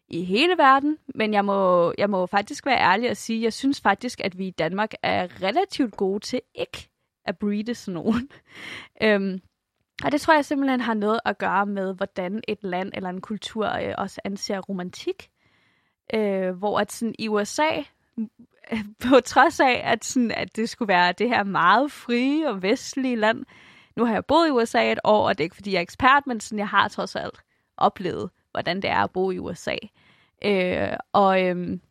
[0.08, 3.82] i hele verden, men jeg må, jeg må faktisk være ærlig og sige, jeg synes
[3.82, 6.90] faktisk, at vi i Danmark er relativt gode til ikke
[7.26, 8.30] at breede sådan nogen.
[9.04, 9.42] øhm,
[10.04, 13.22] og det tror jeg simpelthen har noget at gøre med, hvordan et land eller en
[13.22, 15.30] kultur øh, også anser romantik.
[16.14, 17.70] Øh, hvor at sådan i USA,
[19.10, 23.16] på trods af, at, sådan, at det skulle være det her meget frie og vestlige
[23.16, 23.46] land,
[23.96, 25.82] nu har jeg boet i USA et år, og det er ikke fordi, jeg er
[25.82, 27.40] ekspert, men sådan, jeg har trods alt
[27.78, 29.76] oplevet, hvordan det er at bo i USA.
[30.46, 31.82] Øh, og øhm,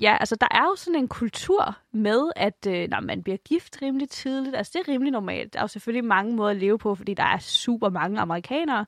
[0.00, 3.82] ja, altså der er jo sådan en kultur med, at øh, når man bliver gift
[3.82, 4.56] rimelig tidligt.
[4.56, 5.52] Altså det er rimelig normalt.
[5.52, 8.86] Der er jo selvfølgelig mange måder at leve på, fordi der er super mange amerikanere.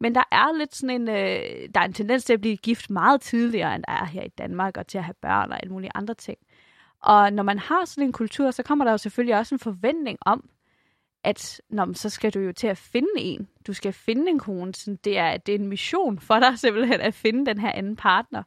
[0.00, 2.90] Men der er lidt sådan en, øh, der er en tendens til at blive gift
[2.90, 5.72] meget tidligere, end der er her i Danmark, og til at have børn og alle
[5.72, 6.38] mulige andre ting.
[7.02, 10.18] Og når man har sådan en kultur, så kommer der jo selvfølgelig også en forventning
[10.20, 10.50] om,
[11.24, 13.48] at nå, så skal du jo til at finde en.
[13.66, 14.74] Du skal finde en kone.
[14.74, 17.96] Sådan, det, er, det er en mission for dig simpelthen at finde den her anden
[17.96, 18.42] partner.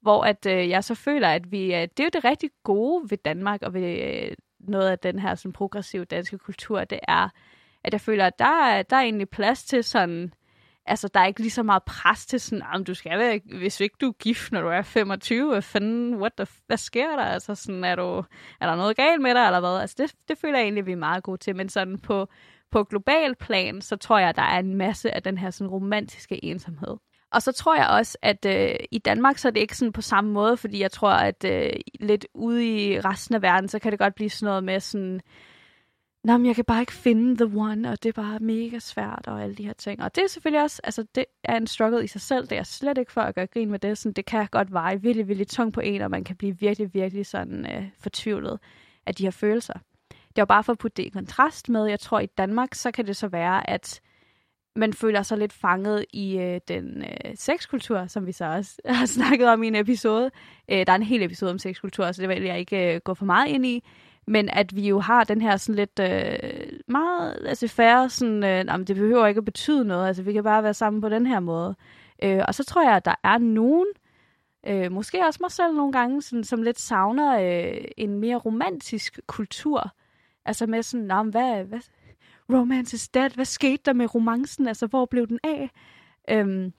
[0.00, 3.10] Hvor at øh, jeg så føler, at vi, øh, det er jo det rigtig gode
[3.10, 7.28] ved Danmark og ved øh, noget af den her sådan, progressive danske kultur, det er,
[7.84, 10.34] at jeg føler, at der der er egentlig plads til sådan,
[10.86, 13.80] altså der er ikke lige så meget pres til sådan, om du skal være, hvis
[13.80, 17.24] ikke du er gift, når du er 25, hvad fanden, what the, hvad sker der?
[17.24, 18.24] Altså sådan, er, du,
[18.60, 19.80] er der noget galt med dig, eller hvad?
[19.80, 22.28] Altså det, det føler jeg egentlig, vi er meget gode til, men sådan på,
[22.70, 26.44] på global plan, så tror jeg, der er en masse af den her sådan romantiske
[26.44, 26.96] ensomhed.
[27.32, 30.02] Og så tror jeg også, at øh, i Danmark så er det ikke sådan på
[30.02, 31.70] samme måde, fordi jeg tror, at øh,
[32.00, 35.20] lidt ude i resten af verden, så kan det godt blive sådan noget med sådan,
[36.24, 39.24] Nå, men jeg kan bare ikke finde the one, og det er bare mega svært,
[39.26, 40.02] og alle de her ting.
[40.02, 42.62] Og det er selvfølgelig også, altså det er en struggle i sig selv, det er
[42.62, 43.98] slet ikke for at gøre grin med det.
[43.98, 46.94] Sådan, det kan godt veje virkelig, virkelig tung på en, og man kan blive virkelig,
[46.94, 48.58] virkelig sådan øh, fortvivlet
[49.06, 49.74] af de her følelser.
[50.10, 52.90] Det var bare for at putte det i kontrast med, jeg tror i Danmark, så
[52.90, 54.00] kan det så være, at
[54.76, 59.06] man føler sig lidt fanget i øh, den øh, sexkultur, som vi så også har
[59.06, 60.30] snakket om i en episode.
[60.68, 63.14] Øh, der er en hel episode om sexkultur, så det vil jeg ikke øh, gå
[63.14, 63.84] for meget ind i.
[64.26, 68.64] Men at vi jo har den her sådan lidt øh, meget altså færre sådan, øh,
[68.68, 71.26] jamen, det behøver ikke at betyde noget, altså vi kan bare være sammen på den
[71.26, 71.74] her måde.
[72.22, 73.86] Øh, og så tror jeg, at der er nogen,
[74.66, 79.20] øh, måske også mig selv nogle gange, sådan, som lidt savner øh, en mere romantisk
[79.26, 79.90] kultur.
[80.44, 81.80] Altså med sådan, nah, hvad, hvad,
[82.52, 85.70] romance is dead, hvad skete der med romancen, altså hvor blev den af?
[86.30, 86.72] Øhm,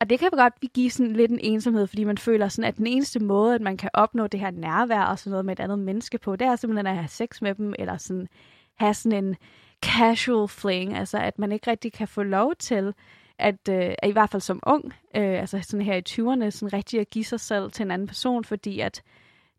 [0.00, 2.86] og det kan godt give sådan lidt en ensomhed, fordi man føler sådan, at den
[2.86, 5.78] eneste måde, at man kan opnå det her nærvær og sådan noget med et andet
[5.78, 8.28] menneske på, det er simpelthen at have sex med dem, eller sådan
[8.74, 9.36] have sådan en
[9.84, 12.94] casual fling, altså at man ikke rigtig kan få lov til,
[13.38, 14.84] at, øh, at i hvert fald som ung,
[15.16, 18.08] øh, altså sådan her i 20'erne, sådan rigtig at give sig selv til en anden
[18.08, 19.02] person, fordi at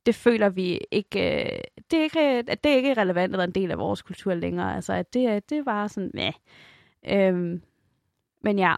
[0.06, 1.60] det føler vi ikke, øh,
[1.92, 4.76] det er ikke, at det er ikke relevant eller en del af vores kultur længere,
[4.76, 6.34] altså at det, det er bare sådan, meh.
[7.08, 7.62] Øhm,
[8.44, 8.76] men ja,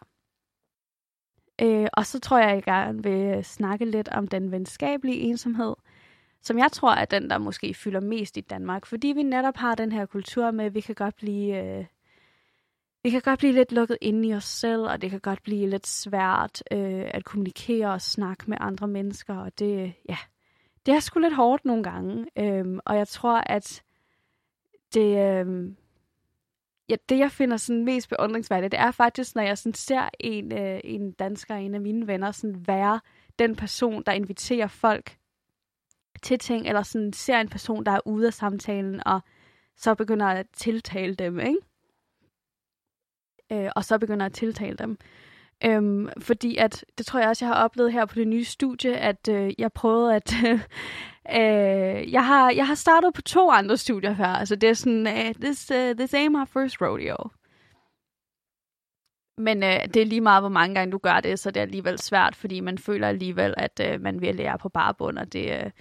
[1.64, 5.18] Øh, og så tror jeg, at jeg gerne vil øh, snakke lidt om den venskabelige
[5.18, 5.76] ensomhed,
[6.42, 9.76] som jeg tror er den, der måske fylder mest i Danmark, fordi vi netop har
[9.76, 11.86] den her kultur med, at vi kan godt blive, øh,
[13.04, 15.70] vi kan godt blive lidt lukket inde i os selv, og det kan godt blive
[15.70, 20.18] lidt svært øh, at kommunikere og snakke med andre mennesker, og det, ja,
[20.86, 23.84] det er sgu lidt hårdt nogle gange, øh, og jeg tror, at
[24.94, 25.74] det, øh,
[26.90, 30.58] ja, det, jeg finder sådan mest beundringsværdigt, det er faktisk, når jeg sådan ser en,
[30.58, 33.00] øh, en dansker, en af mine venner, sådan være
[33.40, 35.18] den person, der inviterer folk
[36.22, 39.22] til ting, eller sådan ser en person, der er ude af samtalen, og
[39.76, 41.58] så begynder at tiltale dem, ikke?
[43.52, 44.98] Øh, og så begynder at tiltale dem.
[45.66, 48.98] Øhm, fordi at, det tror jeg også, jeg har oplevet her på det nye studie,
[48.98, 50.60] at øh, jeg prøvede at, øh,
[51.30, 55.08] Øh, jeg, har, jeg har startet på to andre studier før, altså det er sådan,
[55.08, 57.30] uh, this, uh, this ain't my first rodeo.
[59.38, 61.62] Men øh, det er lige meget, hvor mange gange du gør det, så det er
[61.62, 65.46] alligevel svært, fordi man føler alligevel, at øh, man vil lære på barbund, og det,
[65.46, 65.72] øh,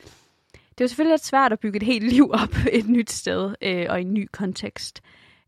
[0.52, 3.54] det er jo selvfølgelig lidt svært at bygge et helt liv op et nyt sted
[3.62, 5.02] øh, og i en ny kontekst.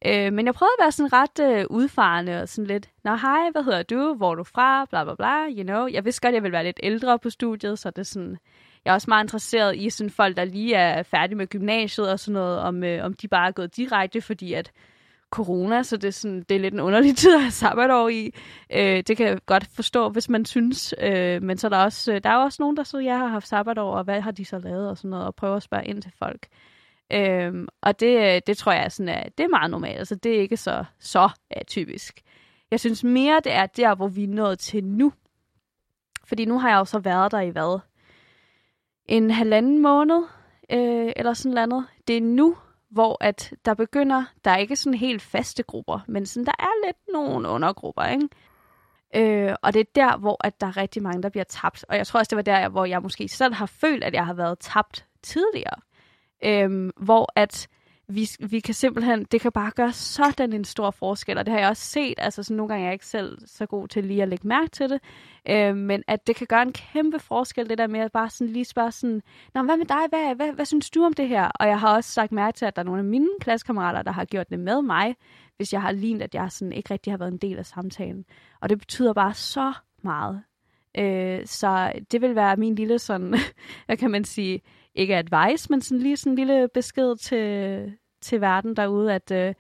[0.07, 3.51] Øh, men jeg prøvede at være sådan ret øh, udfarende og sådan lidt, Nå hej,
[3.53, 5.87] hvad hedder du, hvor er du fra, bla bla bla, you know.
[5.87, 8.39] Jeg vidste godt, at jeg ville være lidt ældre på studiet, så det er sådan,
[8.85, 12.21] jeg er også meget interesseret i sådan folk, der lige er færdige med gymnasiet og
[12.21, 14.73] sådan noget, om, øh, om de bare er gået direkte, fordi at
[15.31, 18.35] corona, så det er, sådan, det er lidt en underlig tid at have sabbatår i.
[18.73, 20.95] Øh, det kan jeg godt forstå, hvis man synes.
[21.01, 23.27] Øh, men så er der også, øh, der er også nogen, der så, jeg har
[23.27, 25.85] haft sabbatår, og hvad har de så lavet og sådan noget, og prøver at spørge
[25.85, 26.47] ind til folk.
[27.13, 30.37] Øhm, og det, øh, det tror jeg sådan er, det er meget normalt, altså det
[30.37, 32.21] er ikke så, så atypisk.
[32.71, 35.13] Jeg synes mere, det er der, hvor vi er nået til nu.
[36.25, 37.81] Fordi nu har jeg jo så været der i hvad?
[39.07, 40.23] En halvanden måned,
[40.71, 41.87] øh, eller sådan noget.
[42.09, 42.57] Det er nu,
[42.91, 46.87] hvor at der begynder, der er ikke sådan helt faste grupper, men sådan, der er
[46.87, 48.29] lidt nogle undergrupper, ikke?
[49.17, 51.85] Øh, og det er der, hvor at der er rigtig mange, der bliver tabt.
[51.89, 54.27] Og jeg tror også, det var der, hvor jeg måske selv har følt, at jeg
[54.27, 55.77] har været tabt tidligere
[56.45, 57.69] Øh, hvor at
[58.09, 61.61] vi, vi kan simpelthen, det kan bare gøre sådan en stor forskel, og det har
[61.61, 64.23] jeg også set, altså sådan nogle gange er jeg ikke selv så god til lige
[64.23, 65.01] at lægge mærke til det,
[65.49, 68.53] øh, men at det kan gøre en kæmpe forskel, det der med at bare sådan
[68.53, 69.23] lige spørge sådan,
[69.55, 71.45] Nå, hvad med dig, hvad, hvad, hvad synes du om det her?
[71.45, 74.13] Og jeg har også sagt mærke til, at der er nogle af mine klassekammerater, der
[74.13, 75.17] har gjort det med mig,
[75.57, 78.25] hvis jeg har lignet, at jeg sådan ikke rigtig har været en del af samtalen.
[78.61, 80.43] Og det betyder bare så meget.
[80.99, 83.35] Øh, så det vil være min lille sådan,
[83.87, 84.61] hvad kan man sige,
[84.95, 87.93] ikke advice, men sådan lige sådan en lille besked til,
[88.23, 89.55] til verden derude, at øh,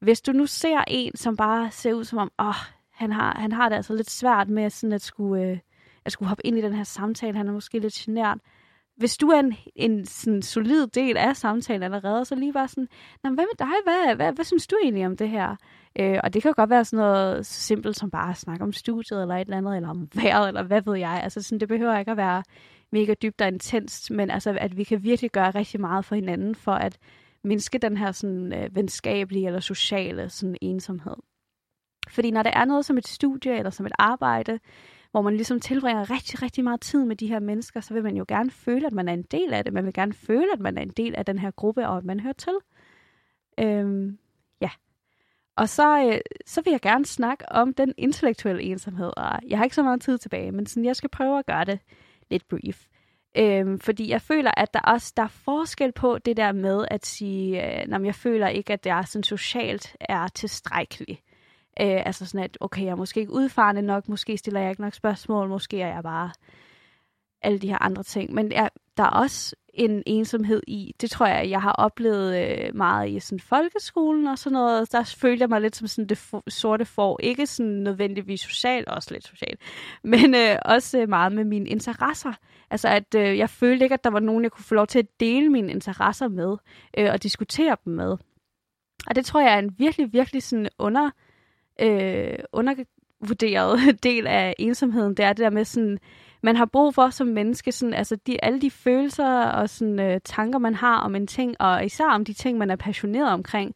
[0.00, 2.54] hvis du nu ser en, som bare ser ud som om, åh,
[2.92, 5.58] han har, han har det altså lidt svært med sådan at skulle, øh,
[6.04, 8.38] at skulle hoppe ind i den her samtale, han er måske lidt genert,
[8.96, 12.88] hvis du er en, en sådan solid del af samtalen allerede, så lige bare sådan,
[13.22, 13.76] Nå, hvad med dig?
[13.84, 15.56] Hvad, hvad, hvad synes du egentlig om det her?
[16.00, 18.64] Øh, og det kan jo godt være sådan noget så simpelt som bare at snakke
[18.64, 21.20] om studiet eller et eller andet, eller om vejret, eller hvad ved jeg.
[21.22, 22.42] Altså sådan, det behøver ikke at være
[22.92, 26.54] mega dybt og intenst, men altså, at vi kan virkelig gøre rigtig meget for hinanden,
[26.54, 26.98] for at
[27.44, 31.16] mindske den her sådan, øh, venskabelige eller sociale sådan, ensomhed.
[32.08, 34.58] Fordi når der er noget som et studie eller som et arbejde,
[35.10, 38.16] hvor man ligesom tilbringer rigtig, rigtig meget tid med de her mennesker, så vil man
[38.16, 39.72] jo gerne føle, at man er en del af det.
[39.72, 42.04] Man vil gerne føle, at man er en del af den her gruppe, og at
[42.04, 42.52] man hører til.
[43.60, 44.18] Øhm,
[44.60, 44.70] ja.
[45.56, 49.12] Og så, øh, så vil jeg gerne snakke om den intellektuelle ensomhed.
[49.16, 51.64] Og jeg har ikke så meget tid tilbage, men sådan, jeg skal prøve at gøre
[51.64, 51.78] det
[52.30, 52.86] lidt brief.
[53.38, 57.06] Øhm, fordi jeg føler, at der også der er forskel på det der med at
[57.06, 61.20] sige, øh, jeg føler ikke, at det er sådan socialt er tilstrækkeligt.
[61.80, 64.82] Øh, altså sådan, at okay, jeg er måske ikke udfarende nok, måske stiller jeg ikke
[64.82, 66.30] nok spørgsmål, måske er jeg bare
[67.42, 68.34] alle de her andre ting.
[68.34, 72.74] Men jeg, der er også en ensomhed i, det tror jeg, jeg har oplevet øh,
[72.74, 74.92] meget i sådan folkeskolen og sådan noget.
[74.92, 76.18] Der følte jeg mig lidt som sådan det
[76.48, 77.20] sorte får.
[77.22, 79.60] Ikke sådan nødvendigvis socialt, også lidt socialt,
[80.12, 82.32] men øh, også øh, meget med mine interesser.
[82.70, 84.98] Altså at øh, jeg følte ikke, at der var nogen, jeg kunne få lov til
[84.98, 86.56] at dele mine interesser med
[86.98, 88.16] øh, og diskutere dem med.
[89.06, 91.10] Og det tror jeg er en virkelig, virkelig sådan under
[91.80, 95.98] øh, undervurderet del af ensomheden, det er det der med sådan,
[96.42, 100.20] man har brug for som menneske, sådan, altså de, alle de følelser og sådan, øh,
[100.24, 103.74] tanker, man har om en ting, og især om de ting, man er passioneret omkring,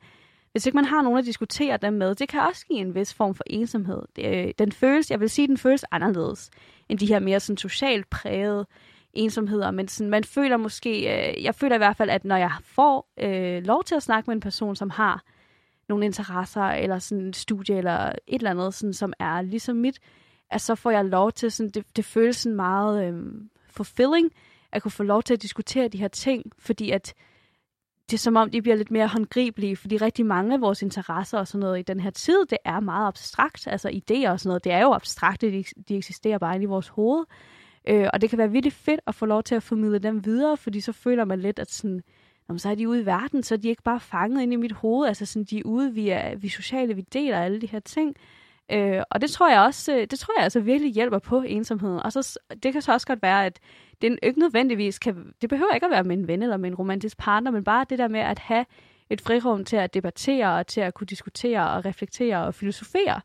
[0.52, 3.14] hvis ikke man har nogen at diskutere dem med, det kan også give en vis
[3.14, 4.02] form for ensomhed.
[4.16, 6.50] Det, øh, den føles, jeg vil sige, den føles anderledes
[6.88, 8.66] end de her mere sådan, socialt prægede
[9.12, 12.52] ensomheder, men sådan, man føler måske, øh, jeg føler i hvert fald, at når jeg
[12.62, 15.22] får øh, lov til at snakke med en person, som har
[15.88, 19.98] nogle interesser, eller sådan en studie, eller et eller andet, sådan, som er ligesom mit,
[20.50, 24.30] at så får jeg lov til, sådan, det, det føles sådan meget øhm, fulfilling,
[24.72, 27.14] at kunne få lov til at diskutere de her ting, fordi at
[28.10, 31.38] det er som om, de bliver lidt mere håndgribelige, fordi rigtig mange af vores interesser
[31.38, 34.48] og sådan noget i den her tid, det er meget abstrakt, altså idéer og sådan
[34.48, 37.24] noget, det er jo abstrakt, de, de eksisterer bare inde i vores hoved,
[37.88, 40.56] øh, og det kan være virkelig fedt at få lov til at formidle dem videre,
[40.56, 42.02] fordi så føler man lidt, at sådan,
[42.50, 44.56] Jamen, så er de ude i verden, så er de ikke bare fanget inde i
[44.56, 45.08] mit hoved.
[45.08, 47.80] Altså sådan, de er ude, vi er, vi er sociale, vi deler alle de her
[47.80, 48.16] ting.
[48.72, 52.00] Øh, og det tror jeg også, øh, det tror jeg altså virkelig hjælper på ensomheden.
[52.00, 53.60] Og så, det kan så også godt være, at
[54.02, 56.74] det ikke nødvendigvis kan, det behøver ikke at være med en ven eller med en
[56.74, 58.64] romantisk partner, men bare det der med at have
[59.10, 63.20] et frirum til at debattere og til at kunne diskutere og reflektere og filosofere.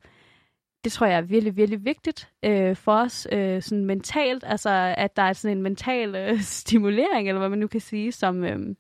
[0.84, 5.16] Det tror jeg er virkelig, virkelig vigtigt øh, for os øh, sådan mentalt, altså at
[5.16, 8.76] der er sådan en mental øh, stimulering, eller hvad man nu kan sige, som, øh,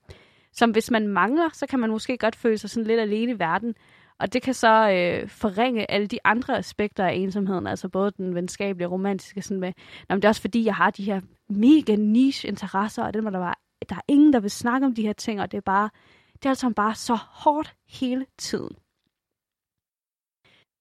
[0.53, 3.39] som hvis man mangler, så kan man måske godt føle sig sådan lidt alene i
[3.39, 3.75] verden.
[4.19, 8.35] Og det kan så øh, forringe alle de andre aspekter af ensomheden, altså både den
[8.35, 9.73] venskabelige og romantiske, sådan med,
[10.09, 13.23] Nå, men det er også fordi, jeg har de her mega niche interesser, og det
[13.23, 13.55] må der være,
[13.89, 15.89] der er ingen, der vil snakke om de her ting, og det er bare,
[16.33, 18.75] det er altså bare så hårdt hele tiden.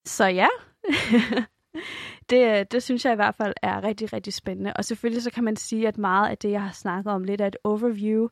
[0.07, 0.49] Så ja,
[2.31, 4.73] det, øh, det synes jeg i hvert fald er rigtig, rigtig spændende.
[4.77, 7.41] Og selvfølgelig så kan man sige, at meget af det, jeg har snakket om, lidt
[7.41, 8.29] af et overview,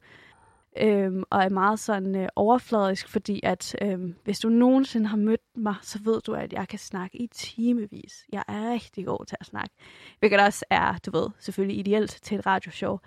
[0.76, 5.40] øhm, og er meget sådan øh, overfladisk, fordi at øhm, hvis du nogensinde har mødt
[5.54, 8.24] mig, så ved du, at jeg kan snakke i timevis.
[8.32, 9.74] Jeg er rigtig god til at snakke,
[10.18, 12.98] hvilket også er, du ved, selvfølgelig ideelt til et radioshow.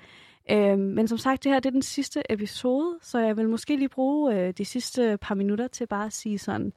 [0.52, 3.76] Øhm, men som sagt, det her det er den sidste episode, så jeg vil måske
[3.76, 6.74] lige bruge øh, de sidste par minutter til bare at sige sådan,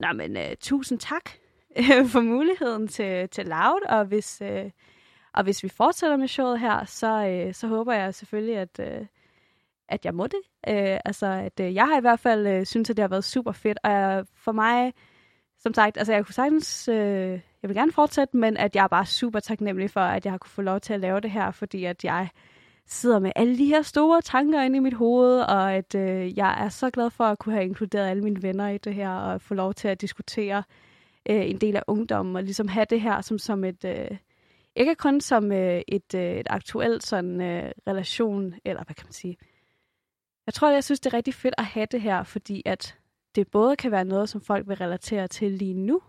[0.00, 1.30] nej men øh, tusind tak
[1.76, 4.70] øh, for muligheden til, til Loud, og hvis, øh,
[5.34, 9.06] og hvis vi fortsætter med showet her, så, øh, så håber jeg selvfølgelig, at, øh,
[9.92, 10.40] at jeg må det.
[10.68, 13.24] Øh, altså, at øh, jeg har i hvert fald øh, synes, at det har været
[13.24, 13.78] super fedt.
[13.84, 14.92] Og jeg, for mig,
[15.58, 18.88] som sagt, altså jeg kunne sagtens, øh, jeg vil gerne fortsætte, men at jeg er
[18.88, 21.50] bare super taknemmelig for, at jeg har kunne få lov til at lave det her,
[21.50, 22.28] fordi at jeg
[22.86, 26.64] sidder med alle de her store tanker inde i mit hoved, og at øh, jeg
[26.64, 29.40] er så glad for at kunne have inkluderet alle mine venner i det her, og
[29.40, 30.62] få lov til at diskutere
[31.30, 33.84] øh, en del af ungdommen, og ligesom have det her som, som et...
[33.84, 34.16] Øh,
[34.76, 39.12] ikke kun som øh, et, øh, et aktuelt sådan øh, relation, eller hvad kan man
[39.12, 39.36] sige,
[40.46, 42.98] jeg tror, jeg synes, det er rigtig fedt at have det her, fordi at
[43.34, 46.00] det både kan være noget, som folk vil relatere til lige nu,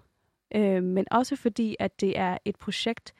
[0.55, 3.13] øh, men også fordi, at det er et projekt,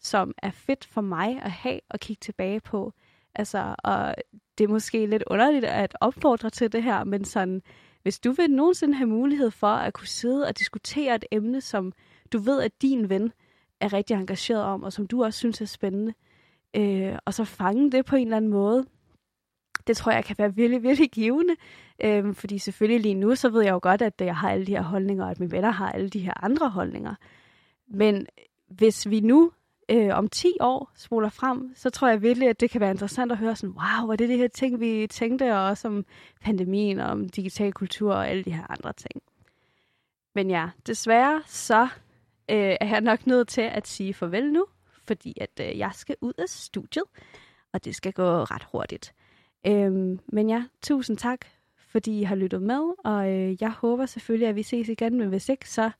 [0.00, 2.92] som er fedt for mig at have og kigge tilbage på.
[3.34, 4.14] Altså, og
[4.58, 7.62] det er måske lidt underligt at opfordre til det her, men sådan,
[8.02, 11.92] hvis du vil nogensinde have mulighed for at kunne sidde og diskutere et emne, som
[12.32, 13.32] du ved, at din ven
[13.80, 16.14] er rigtig engageret om, og som du også synes er spændende,
[16.76, 18.86] øh, og så fange det på en eller anden måde,
[19.88, 21.56] det tror jeg kan være virkelig, virkelig givende.
[22.04, 24.72] Øhm, fordi selvfølgelig lige nu, så ved jeg jo godt, at jeg har alle de
[24.72, 27.14] her holdninger, og at mine venner har alle de her andre holdninger.
[27.88, 28.26] Men
[28.68, 29.52] hvis vi nu
[29.88, 33.32] øh, om 10 år spoler frem, så tror jeg virkelig, at det kan være interessant
[33.32, 36.04] at høre sådan, wow, var det det her ting, vi tænkte, og også om
[36.40, 39.22] pandemien, og om digital kultur og alle de her andre ting.
[40.34, 41.82] Men ja, desværre så
[42.50, 44.66] øh, er jeg nok nødt til at sige farvel nu,
[45.06, 47.04] fordi at øh, jeg skal ud af studiet,
[47.72, 49.14] og det skal gå ret hurtigt.
[49.66, 51.40] Øhm, men ja, tusind tak,
[51.88, 55.28] fordi I har lyttet med, og øh, jeg håber selvfølgelig, at vi ses igen, men
[55.28, 55.90] hvis ikke, så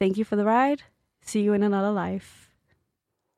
[0.00, 0.82] thank you for the ride.
[1.22, 2.43] See you in another life.